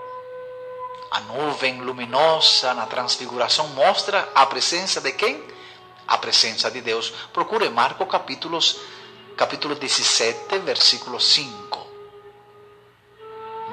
A 1.10 1.20
nuvem 1.20 1.80
luminosa 1.80 2.74
na 2.74 2.84
transfiguração 2.84 3.68
mostra 3.68 4.28
a 4.34 4.44
presença 4.44 5.00
de 5.00 5.12
quem? 5.12 5.42
A 6.06 6.18
presença 6.18 6.70
de 6.70 6.82
Deus. 6.82 7.10
Procure 7.32 7.70
Marcos 7.70 8.08
capítulos, 8.08 8.78
capítulo 9.36 9.74
17, 9.74 10.58
versículo 10.58 11.18
5. 11.18 11.86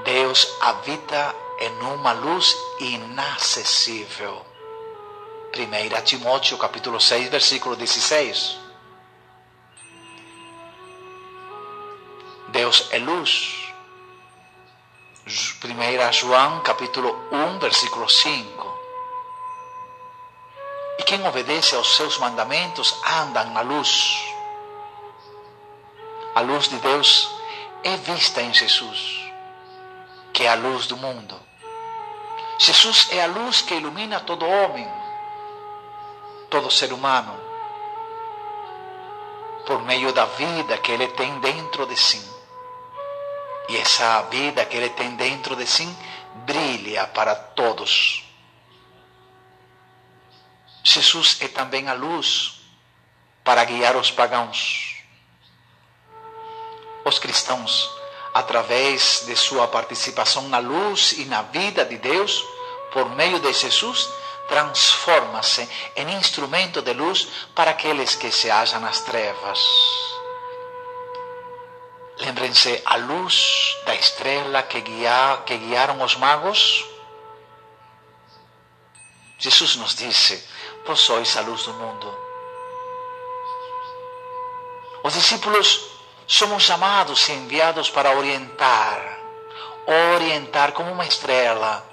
Deus 0.05 0.55
habita 0.61 1.35
em 1.59 1.71
uma 1.81 2.11
luz 2.11 2.55
inacessível. 2.79 4.45
1 5.55 6.01
Timóteo 6.03 6.57
capítulo 6.57 6.99
6, 6.99 7.29
versículo 7.29 7.75
16. 7.75 8.59
Deus 12.49 12.87
é 12.91 12.99
luz. 12.99 13.73
1 15.25 16.13
João 16.13 16.61
capítulo 16.61 17.17
1, 17.31 17.59
versículo 17.59 18.07
5. 18.07 18.79
E 20.99 21.03
quem 21.03 21.27
obedece 21.27 21.75
aos 21.75 21.95
seus 21.95 22.17
mandamentos 22.17 22.95
anda 23.05 23.43
na 23.45 23.61
luz. 23.61 24.17
A 26.35 26.41
luz 26.41 26.67
de 26.67 26.77
Deus 26.77 27.29
é 27.83 27.97
vista 27.97 28.41
em 28.41 28.53
Jesus, 28.53 29.31
que 30.33 30.43
é 30.43 30.49
a 30.49 30.55
luz 30.55 30.85
do 30.85 30.95
mundo. 30.97 31.46
Jesus 32.57 33.09
é 33.11 33.23
a 33.23 33.27
luz 33.27 33.61
que 33.61 33.75
ilumina 33.75 34.19
todo 34.21 34.47
homem, 34.47 34.87
todo 36.49 36.71
ser 36.71 36.91
humano, 36.91 37.39
por 39.65 39.83
meio 39.83 40.11
da 40.11 40.25
vida 40.25 40.77
que 40.79 40.91
ele 40.91 41.07
tem 41.09 41.39
dentro 41.39 41.85
de 41.85 41.95
si. 41.95 42.25
E 43.69 43.77
essa 43.77 44.21
vida 44.23 44.65
que 44.65 44.77
ele 44.77 44.89
tem 44.89 45.15
dentro 45.15 45.55
de 45.55 45.67
si 45.67 45.87
brilha 46.45 47.05
para 47.07 47.35
todos. 47.35 48.23
Jesus 50.83 51.37
é 51.41 51.47
também 51.49 51.89
a 51.89 51.93
luz 51.93 52.61
para 53.43 53.63
guiar 53.65 53.95
os 53.97 54.09
pagãos. 54.09 55.03
Os 57.05 57.19
cristãos 57.19 57.96
através 58.37 59.23
de 59.25 59.35
sua 59.35 59.67
participação 59.67 60.47
na 60.47 60.59
luz 60.59 61.13
e 61.13 61.25
na 61.25 61.41
vida 61.41 61.83
de 61.83 61.97
Deus, 61.97 62.45
por 62.91 63.09
meio 63.15 63.39
de 63.39 63.51
Jesus, 63.51 64.07
transforma-se 64.47 65.67
em 65.95 66.13
instrumento 66.13 66.81
de 66.83 66.93
luz 66.93 67.27
para 67.55 67.71
aqueles 67.71 68.15
que 68.15 68.31
se 68.31 68.49
acham 68.49 68.79
nas 68.79 69.01
trevas. 69.01 69.59
Lembrem-se 72.19 72.79
a 72.85 72.97
luz 72.97 73.75
da 73.85 73.95
estrela 73.95 74.61
que, 74.61 74.81
guia, 74.81 75.41
que 75.43 75.57
guiaram 75.57 75.99
os 76.03 76.15
magos. 76.15 76.85
Jesus 79.39 79.75
nos 79.77 79.95
disse: 79.95 80.47
Vós 80.85 80.99
sois 80.99 81.35
a 81.37 81.41
luz 81.41 81.63
do 81.63 81.73
mundo. 81.73 82.17
Os 85.03 85.13
discípulos 85.13 85.96
somos 86.27 86.63
chamados 86.63 87.29
e 87.29 87.31
enviados 87.31 87.89
para 87.89 88.11
orientar, 88.11 89.19
orientar 90.15 90.73
como 90.73 90.91
uma 90.91 91.05
estrela, 91.05 91.83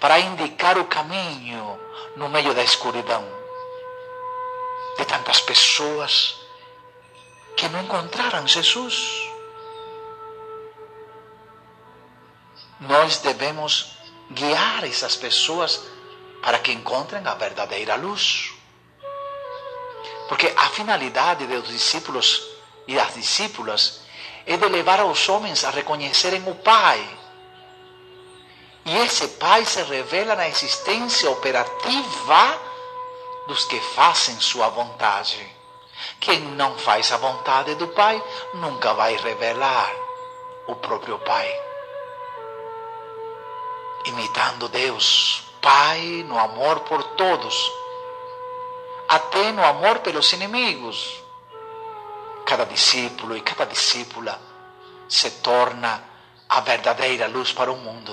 para 0.00 0.18
indicar 0.18 0.76
o 0.76 0.84
caminho 0.86 1.78
no 2.16 2.28
meio 2.28 2.52
da 2.52 2.64
escuridão 2.64 3.24
de 4.98 5.04
tantas 5.04 5.40
pessoas 5.40 6.36
que 7.56 7.68
não 7.68 7.82
encontraram 7.82 8.46
Jesus. 8.46 9.30
Nós 12.80 13.18
devemos 13.18 13.96
guiar 14.30 14.84
essas 14.84 15.16
pessoas 15.16 15.80
para 16.42 16.58
que 16.58 16.72
encontrem 16.72 17.24
a 17.26 17.34
verdadeira 17.34 17.94
luz. 17.94 18.52
Porque 20.28 20.52
a 20.56 20.68
finalidade 20.70 21.46
dos 21.46 21.68
discípulos 21.68 22.50
e 22.86 22.94
das 22.94 23.14
discípulas 23.14 24.00
é 24.46 24.56
de 24.56 24.68
levar 24.68 25.00
aos 25.00 25.28
homens 25.28 25.64
a 25.64 25.70
reconhecerem 25.70 26.42
o 26.48 26.54
Pai. 26.56 27.18
E 28.84 28.96
esse 28.98 29.28
Pai 29.28 29.64
se 29.64 29.82
revela 29.82 30.34
na 30.34 30.48
existência 30.48 31.30
operativa 31.30 32.60
dos 33.46 33.64
que 33.66 33.78
fazem 33.94 34.40
sua 34.40 34.68
vontade. 34.68 35.46
Quem 36.18 36.40
não 36.40 36.76
faz 36.78 37.12
a 37.12 37.16
vontade 37.16 37.74
do 37.74 37.88
Pai 37.88 38.22
nunca 38.54 38.94
vai 38.94 39.16
revelar 39.16 39.92
o 40.66 40.74
próprio 40.74 41.18
Pai. 41.18 41.48
Imitando 44.06 44.68
Deus, 44.68 45.42
Pai 45.60 46.24
no 46.26 46.38
amor 46.38 46.80
por 46.80 47.02
todos, 47.02 47.72
até 49.08 49.52
no 49.52 49.64
amor 49.64 49.98
pelos 49.98 50.32
inimigos 50.32 51.22
cada 52.50 52.66
discípulo 52.66 53.36
e 53.36 53.40
cada 53.42 53.64
discípula 53.64 54.36
se 55.08 55.30
torna 55.40 56.02
a 56.48 56.60
verdadeira 56.60 57.28
luz 57.28 57.52
para 57.52 57.70
o 57.70 57.76
mundo. 57.76 58.12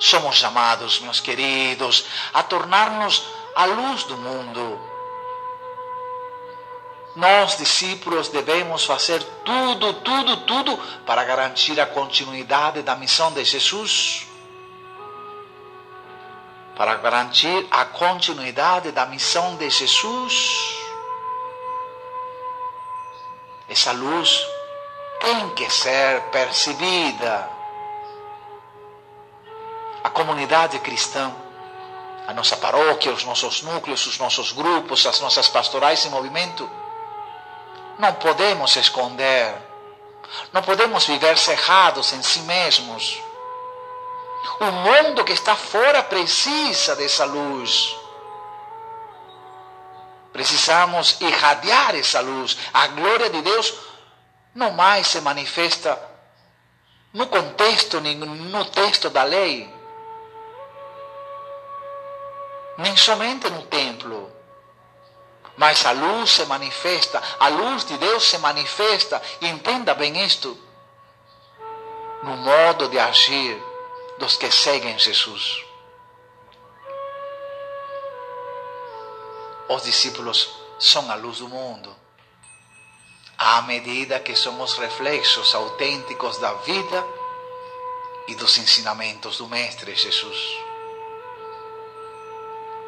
Somos 0.00 0.34
chamados, 0.34 0.98
meus 0.98 1.20
queridos, 1.20 2.06
a 2.34 2.42
tornar-nos 2.42 3.24
a 3.54 3.66
luz 3.66 4.02
do 4.02 4.16
mundo. 4.16 4.80
Nós, 7.14 7.56
discípulos, 7.56 8.30
devemos 8.30 8.84
fazer 8.84 9.22
tudo, 9.44 9.92
tudo, 10.00 10.38
tudo 10.38 10.76
para 11.06 11.22
garantir 11.22 11.80
a 11.80 11.86
continuidade 11.86 12.82
da 12.82 12.96
missão 12.96 13.30
de 13.30 13.44
Jesus. 13.44 14.26
Para 16.76 16.96
garantir 16.96 17.64
a 17.70 17.84
continuidade 17.84 18.90
da 18.90 19.06
missão 19.06 19.54
de 19.54 19.70
Jesus 19.70 20.81
essa 23.72 23.92
luz 23.92 24.46
tem 25.20 25.48
que 25.50 25.68
ser 25.70 26.20
percebida. 26.30 27.48
A 30.04 30.10
comunidade 30.10 30.78
cristã, 30.80 31.32
a 32.26 32.34
nossa 32.34 32.56
paróquia, 32.56 33.12
os 33.12 33.24
nossos 33.24 33.62
núcleos, 33.62 34.06
os 34.06 34.18
nossos 34.18 34.52
grupos, 34.52 35.06
as 35.06 35.20
nossas 35.20 35.48
pastorais 35.48 36.04
em 36.04 36.10
movimento, 36.10 36.70
não 37.98 38.12
podemos 38.14 38.76
esconder, 38.76 39.54
não 40.52 40.62
podemos 40.62 41.06
viver 41.06 41.38
cerrados 41.38 42.12
em 42.12 42.22
si 42.22 42.40
mesmos. 42.40 43.22
O 44.60 44.66
mundo 44.66 45.24
que 45.24 45.32
está 45.32 45.56
fora 45.56 46.02
precisa 46.02 46.94
dessa 46.96 47.24
luz. 47.24 47.96
Precisamos 50.32 51.20
irradiar 51.20 51.94
essa 51.94 52.20
luz. 52.20 52.56
A 52.72 52.86
glória 52.88 53.28
de 53.28 53.42
Deus 53.42 53.74
não 54.54 54.72
mais 54.72 55.06
se 55.06 55.20
manifesta 55.20 56.00
no 57.12 57.26
contexto, 57.26 58.00
nem 58.00 58.16
no 58.16 58.64
texto 58.66 59.10
da 59.10 59.22
lei, 59.22 59.72
nem 62.78 62.96
somente 62.96 63.50
no 63.50 63.62
templo. 63.62 64.32
Mas 65.56 65.84
a 65.84 65.92
luz 65.92 66.30
se 66.30 66.46
manifesta, 66.46 67.22
a 67.38 67.48
luz 67.48 67.84
de 67.84 67.98
Deus 67.98 68.24
se 68.24 68.38
manifesta, 68.38 69.20
e 69.40 69.46
entenda 69.46 69.92
bem 69.92 70.24
isto, 70.24 70.58
no 72.22 72.36
modo 72.38 72.88
de 72.88 72.98
agir 72.98 73.62
dos 74.18 74.36
que 74.36 74.50
seguem 74.50 74.98
Jesus. 74.98 75.71
Os 79.74 79.84
discípulos 79.84 80.50
são 80.78 81.10
a 81.10 81.14
luz 81.14 81.38
do 81.38 81.48
mundo. 81.48 81.96
À 83.38 83.62
medida 83.62 84.20
que 84.20 84.36
somos 84.36 84.76
reflexos 84.76 85.54
autênticos 85.54 86.36
da 86.36 86.52
vida 86.52 87.02
e 88.28 88.34
dos 88.34 88.58
ensinamentos 88.58 89.38
do 89.38 89.48
Mestre 89.48 89.94
Jesus. 89.94 90.38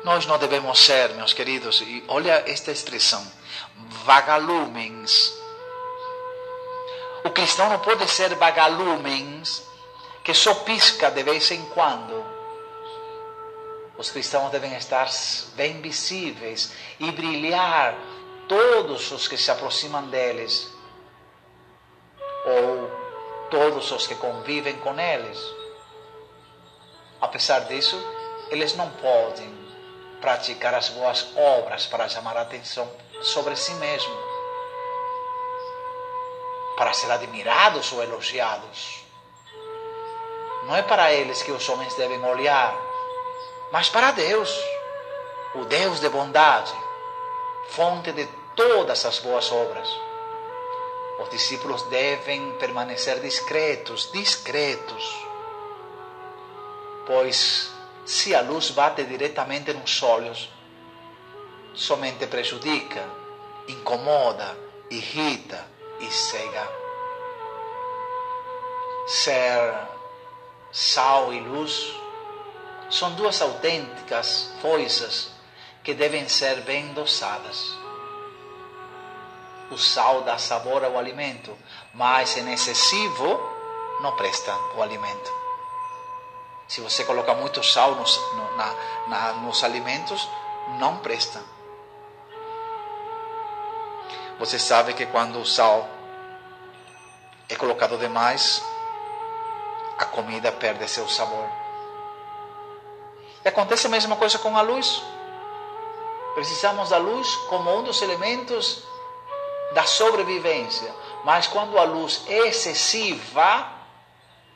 Nós 0.05 0.27
não 0.27 0.37
devemos 0.37 0.79
ser, 0.79 1.09
meus 1.15 1.33
queridos, 1.33 1.81
e 1.81 2.05
olha 2.07 2.45
esta 2.47 2.71
expressão, 2.71 3.27
vagalumens. 4.05 5.33
O 7.25 7.31
cristão 7.31 7.71
não 7.71 7.79
pode 7.79 8.07
ser 8.11 8.35
vagalumens 8.35 9.63
que 10.23 10.35
só 10.35 10.53
pisca 10.57 11.11
de 11.11 11.23
vez 11.23 11.51
em 11.51 11.65
quando 11.71 12.24
os 14.05 14.11
cristãos 14.11 14.51
devem 14.51 14.75
estar 14.77 15.09
bem 15.55 15.81
visíveis 15.81 16.75
e 17.01 17.11
brilhar 17.11 17.97
todos 18.47 19.11
os 19.11 19.27
que 19.27 19.39
se 19.39 19.51
aproximam 19.51 20.07
deles 20.09 20.71
ou 22.45 22.91
todos 23.51 23.91
os 23.91 24.07
que 24.07 24.15
convivem 24.17 24.77
com 24.81 25.01
eles. 25.01 25.39
Apesar 27.19 27.61
disso, 27.61 27.97
eles 28.51 28.77
não 28.77 28.91
podem 28.91 29.51
praticar 30.21 30.75
as 30.75 30.91
boas 30.91 31.27
obras 31.35 31.87
para 31.87 32.07
chamar 32.07 32.37
a 32.37 32.43
atenção 32.43 32.87
sobre 33.23 33.57
si 33.57 33.73
mesmo, 33.75 34.15
para 36.77 36.93
ser 36.93 37.11
admirados 37.11 37.91
ou 37.91 38.03
elogiados. 38.03 39.03
Não 40.65 40.77
é 40.77 40.83
para 40.83 41.11
eles 41.11 41.43
que 41.43 41.53
os 41.53 41.67
homens 41.71 41.95
devem 41.95 42.23
olhar, 42.23 42.94
mas 43.71 43.89
para 43.89 44.13
Deus, 44.13 44.51
o 45.55 45.65
Deus 45.65 46.01
de 46.01 46.09
bondade, 46.09 46.75
fonte 47.69 48.13
de 48.13 48.27
todas 48.55 49.05
as 49.05 49.19
boas 49.19 49.51
obras. 49.51 49.89
Os 51.21 51.31
discípulos 51.31 51.83
devem 51.85 52.53
permanecer 52.59 53.21
discretos, 53.21 54.11
discretos, 54.13 55.27
pois 57.07 57.71
se 58.05 58.35
a 58.35 58.41
luz 58.41 58.71
bate 58.71 59.05
diretamente 59.05 59.73
nos 59.73 60.03
olhos, 60.03 60.51
somente 61.73 62.27
prejudica, 62.27 63.09
incomoda, 63.69 64.57
irrita 64.91 65.67
e 66.01 66.11
cega. 66.11 66.69
Ser 69.07 69.75
sal 70.73 71.33
e 71.33 71.41
luz 71.41 71.95
são 72.91 73.13
duas 73.15 73.41
autênticas 73.41 74.53
foices 74.61 75.31
que 75.83 75.95
devem 75.95 76.29
ser 76.29 76.63
bem 76.63 76.93
dosadas. 76.95 77.77
O 79.71 79.79
sal 79.79 80.23
dá 80.23 80.39
sabor 80.39 80.85
ao 80.85 80.99
alimento, 80.99 81.57
mas 81.93 82.37
em 82.37 82.53
excessivo 82.53 83.41
não 84.01 84.15
presta 84.17 84.55
o 84.77 84.83
alimento. 84.83 85.33
Se 86.69 86.81
você 86.81 87.05
coloca 87.05 87.35
muito 87.35 87.63
sal 87.63 87.95
nos, 87.95 88.17
no, 88.35 88.57
na, 88.57 88.75
na, 89.09 89.33
nos 89.35 89.63
alimentos, 89.63 90.29
não 90.79 90.99
presta. 90.99 91.41
Você 94.39 94.59
sabe 94.59 94.95
que 94.95 95.07
quando 95.07 95.39
o 95.41 95.47
sal 95.47 95.89
é 97.49 97.55
colocado 97.55 97.97
demais, 97.99 98.63
a 99.99 100.05
comida 100.07 100.51
perde 100.51 100.89
seu 100.89 101.09
sabor. 101.09 101.64
E 103.45 103.49
acontece 103.49 103.87
a 103.87 103.91
mesma 103.91 104.17
coisa 104.17 104.39
com 104.39 104.57
a 104.57 104.63
luz. 104.63 105.03
Precisamos 106.35 106.89
da 106.89 106.97
luz 106.97 107.37
como 107.49 107.79
um 107.79 107.83
dos 107.83 108.01
elementos 108.01 108.83
da 109.73 109.85
sobrevivência. 109.85 110.93
Mas 111.25 111.47
quando 111.47 111.79
a 111.79 111.85
luz 111.85 112.25
é 112.27 112.49
excessiva, 112.49 113.71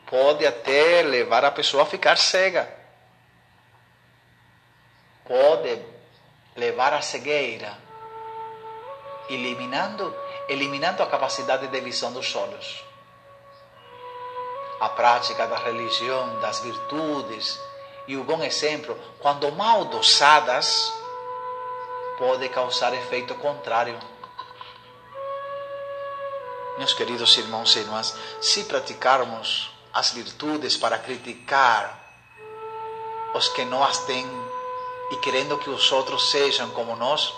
pode 0.07 0.47
até 0.47 1.03
levar 1.03 1.45
a 1.45 1.51
pessoa 1.51 1.83
a 1.83 1.87
ficar 1.87 2.17
cega. 2.17 2.77
Pode 5.27 5.83
levar 6.57 6.95
à 6.95 7.03
cegueira, 7.03 7.77
eliminando, 9.29 10.17
eliminando 10.49 11.03
a 11.03 11.07
capacidade 11.07 11.67
de 11.69 11.81
visão 11.81 12.11
dos 12.13 12.35
olhos. 12.35 12.83
A 14.81 14.89
prática 14.89 15.47
da 15.47 15.59
religião, 15.59 16.41
das 16.41 16.61
virtudes 16.61 17.61
e 18.09 18.17
o 18.17 18.25
bom 18.25 18.43
exemplo, 18.43 18.99
quando 19.21 19.53
mal 19.53 19.85
dosadas, 19.85 20.91
pode 22.17 22.49
causar 22.49 22.95
efeito 22.95 23.35
contrário. 23.35 23.99
Meus 26.79 26.95
queridos 26.95 27.37
irmãos 27.37 27.77
e 27.77 27.81
irmãs, 27.81 28.17
se 28.41 28.65
praticarmos 28.65 29.71
as 29.93 30.13
virtudes 30.13 30.75
para 30.75 30.99
criticar 30.99 31.99
os 33.35 33.49
que 33.49 33.67
não 33.67 33.85
as 33.85 33.99
têm 33.99 34.27
e 35.11 35.17
querendo 35.17 35.59
que 35.59 35.69
os 35.69 35.93
outros 35.93 36.31
sejam 36.31 36.71
como 36.71 36.97
nós, 36.97 37.35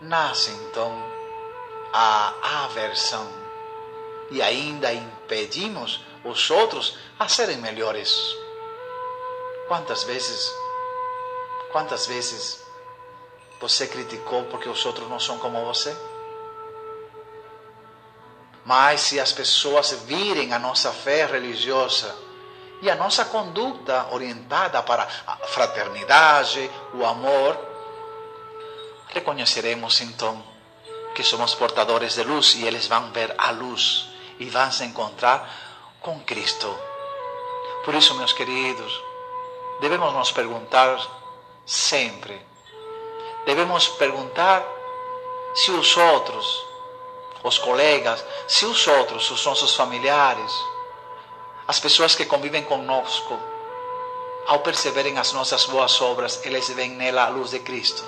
nasce 0.00 0.50
então 0.50 0.92
a 1.92 2.64
aversão 2.64 3.28
e 4.28 4.42
ainda 4.42 4.92
impedimos 4.92 6.00
os 6.24 6.50
outros 6.50 6.98
a 7.16 7.28
serem 7.28 7.58
melhores. 7.58 8.49
Quantas 9.70 10.02
vezes, 10.02 10.52
quantas 11.70 12.04
vezes 12.04 12.60
você 13.60 13.86
criticou 13.86 14.42
porque 14.46 14.68
os 14.68 14.84
outros 14.84 15.08
não 15.08 15.20
são 15.20 15.38
como 15.38 15.64
você? 15.64 15.96
Mas 18.64 19.00
se 19.02 19.20
as 19.20 19.30
pessoas 19.30 19.92
virem 19.92 20.52
a 20.52 20.58
nossa 20.58 20.90
fé 20.90 21.24
religiosa 21.24 22.12
e 22.82 22.90
a 22.90 22.96
nossa 22.96 23.24
conduta 23.26 24.08
orientada 24.10 24.82
para 24.82 25.06
a 25.24 25.36
fraternidade, 25.46 26.68
o 26.92 27.06
amor, 27.06 27.56
reconheceremos 29.06 30.00
então 30.00 30.42
que 31.14 31.22
somos 31.22 31.54
portadores 31.54 32.14
de 32.14 32.24
luz 32.24 32.56
e 32.56 32.66
eles 32.66 32.88
vão 32.88 33.12
ver 33.12 33.32
a 33.38 33.52
luz 33.52 34.08
e 34.40 34.46
vão 34.46 34.72
se 34.72 34.82
encontrar 34.82 35.48
com 36.00 36.18
Cristo. 36.24 36.76
Por 37.84 37.94
isso, 37.94 38.16
meus 38.16 38.32
queridos, 38.32 39.09
devemos 39.80 40.12
nos 40.12 40.32
perguntar 40.32 40.98
sempre, 41.66 42.40
devemos 43.44 43.88
perguntar 43.88 44.64
se 45.54 45.70
os 45.70 45.96
outros 45.96 46.70
os 47.42 47.58
colegas, 47.58 48.24
se 48.46 48.66
os 48.66 48.86
outros, 48.86 49.30
os 49.30 49.44
nossos 49.44 49.74
familiares, 49.74 50.52
as 51.66 51.80
pessoas 51.80 52.14
que 52.14 52.26
convivem 52.26 52.62
conosco, 52.62 53.38
ao 54.46 54.60
perceberem 54.60 55.18
as 55.18 55.32
nossas 55.32 55.64
boas 55.66 56.00
obras, 56.00 56.44
eles 56.44 56.68
veem 56.70 56.90
nela 56.90 57.24
a 57.24 57.28
luz 57.28 57.50
de 57.50 57.60
Cristo. 57.60 58.04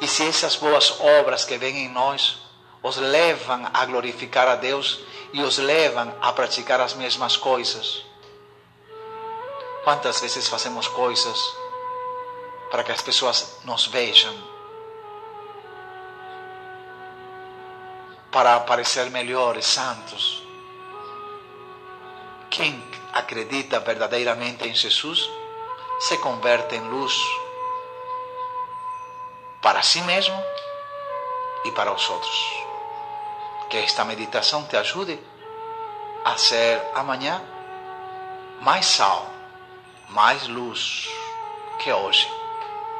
E 0.00 0.08
se 0.08 0.26
essas 0.26 0.56
boas 0.56 0.98
obras 1.00 1.44
que 1.44 1.58
vêm 1.58 1.84
em 1.84 1.88
nós 1.88 2.38
os 2.82 2.96
levam 2.96 3.68
a 3.74 3.84
glorificar 3.84 4.48
a 4.48 4.56
Deus 4.56 5.00
e 5.32 5.42
os 5.42 5.58
levam 5.58 6.14
a 6.20 6.32
praticar 6.32 6.80
as 6.80 6.94
mesmas 6.94 7.36
coisas. 7.36 8.02
Quantas 9.84 10.20
vezes 10.20 10.48
fazemos 10.48 10.86
coisas 10.88 11.56
para 12.70 12.84
que 12.84 12.92
as 12.92 13.02
pessoas 13.02 13.58
nos 13.64 13.86
vejam? 13.86 14.60
para 18.30 18.60
parecer 18.60 19.10
melhores, 19.10 19.66
santos. 19.66 20.42
Quem 22.48 22.82
acredita 23.12 23.80
verdadeiramente 23.80 24.68
em 24.68 24.74
Jesus 24.74 25.28
se 25.98 26.16
converte 26.18 26.76
em 26.76 26.88
luz 26.88 27.12
para 29.60 29.82
si 29.82 30.00
mesmo 30.02 30.42
e 31.64 31.72
para 31.72 31.92
os 31.92 32.08
outros. 32.08 32.52
Que 33.68 33.78
esta 33.78 34.04
meditação 34.04 34.64
te 34.64 34.76
ajude 34.76 35.20
a 36.24 36.36
ser 36.36 36.82
amanhã 36.94 37.42
mais 38.60 38.86
sal, 38.86 39.29
mais 40.10 40.48
luz 40.48 41.08
que 41.78 41.92
hoje, 41.92 42.28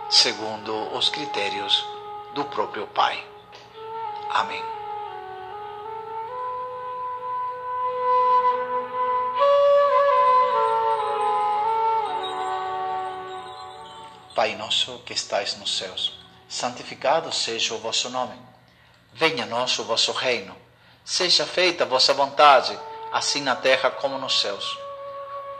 segundo 0.09 0.95
os 0.97 1.09
critérios 1.09 1.85
do 2.35 2.45
próprio 2.45 2.87
Pai. 2.87 3.25
Amém. 4.31 4.63
Pai 14.35 14.55
nosso 14.55 15.01
que 15.01 15.13
estais 15.13 15.57
nos 15.57 15.77
céus, 15.77 16.19
santificado 16.49 17.33
seja 17.33 17.75
o 17.75 17.79
vosso 17.79 18.09
nome. 18.09 18.39
Venha 19.13 19.43
a 19.43 19.47
nós 19.47 19.77
o 19.81 19.85
vosso 19.85 20.13
reino. 20.13 20.57
Seja 21.05 21.45
feita 21.45 21.83
a 21.83 21.87
vossa 21.87 22.15
vontade, 22.15 22.79
assim 23.13 23.43
na 23.43 23.57
terra 23.57 23.91
como 23.91 24.17
nos 24.17 24.41
céus. 24.41 24.79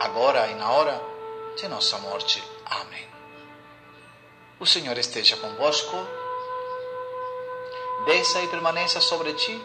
agora 0.00 0.48
e 0.48 0.54
na 0.54 0.70
hora 0.70 1.00
de 1.56 1.68
nossa 1.68 1.98
morte. 1.98 2.42
Amém. 2.66 3.06
O 4.58 4.66
Senhor 4.66 4.96
esteja 4.98 5.36
convosco, 5.36 5.96
desça 8.06 8.40
e 8.42 8.48
permaneça 8.48 9.00
sobre 9.00 9.32
ti, 9.34 9.62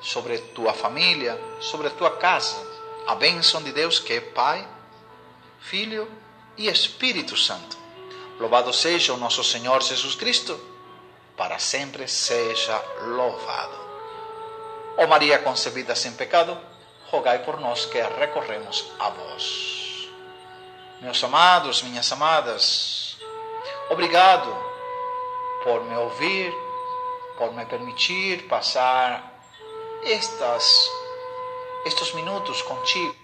sobre 0.00 0.38
tua 0.38 0.72
família, 0.72 1.40
sobre 1.60 1.90
tua 1.90 2.10
casa. 2.16 2.56
A 3.06 3.14
bênção 3.14 3.62
de 3.62 3.72
Deus, 3.72 3.98
que 3.98 4.14
é 4.14 4.20
Pai, 4.20 4.66
Filho 5.60 6.10
e 6.56 6.68
Espírito 6.68 7.36
Santo 7.36 7.84
Louvado 8.38 8.72
seja 8.72 9.14
o 9.14 9.16
nosso 9.16 9.44
Senhor 9.44 9.80
Jesus 9.80 10.16
Cristo, 10.16 10.58
para 11.36 11.56
sempre 11.60 12.08
seja 12.08 12.82
louvado. 13.02 13.76
Ó 14.96 15.06
Maria 15.06 15.38
concebida 15.38 15.94
sem 15.94 16.12
pecado, 16.12 16.58
rogai 17.14 17.38
por 17.44 17.60
nós 17.60 17.86
que 17.86 18.02
recorremos 18.02 18.84
a 18.98 19.08
vós. 19.08 20.10
Meus 21.00 21.22
amados, 21.22 21.80
minhas 21.82 22.10
amadas, 22.10 23.16
obrigado 23.88 24.50
por 25.62 25.84
me 25.84 25.96
ouvir, 25.96 26.52
por 27.38 27.52
me 27.52 27.64
permitir 27.66 28.48
passar 28.48 29.32
estas, 30.02 30.90
estes 31.86 32.12
minutos 32.14 32.60
contigo. 32.62 33.23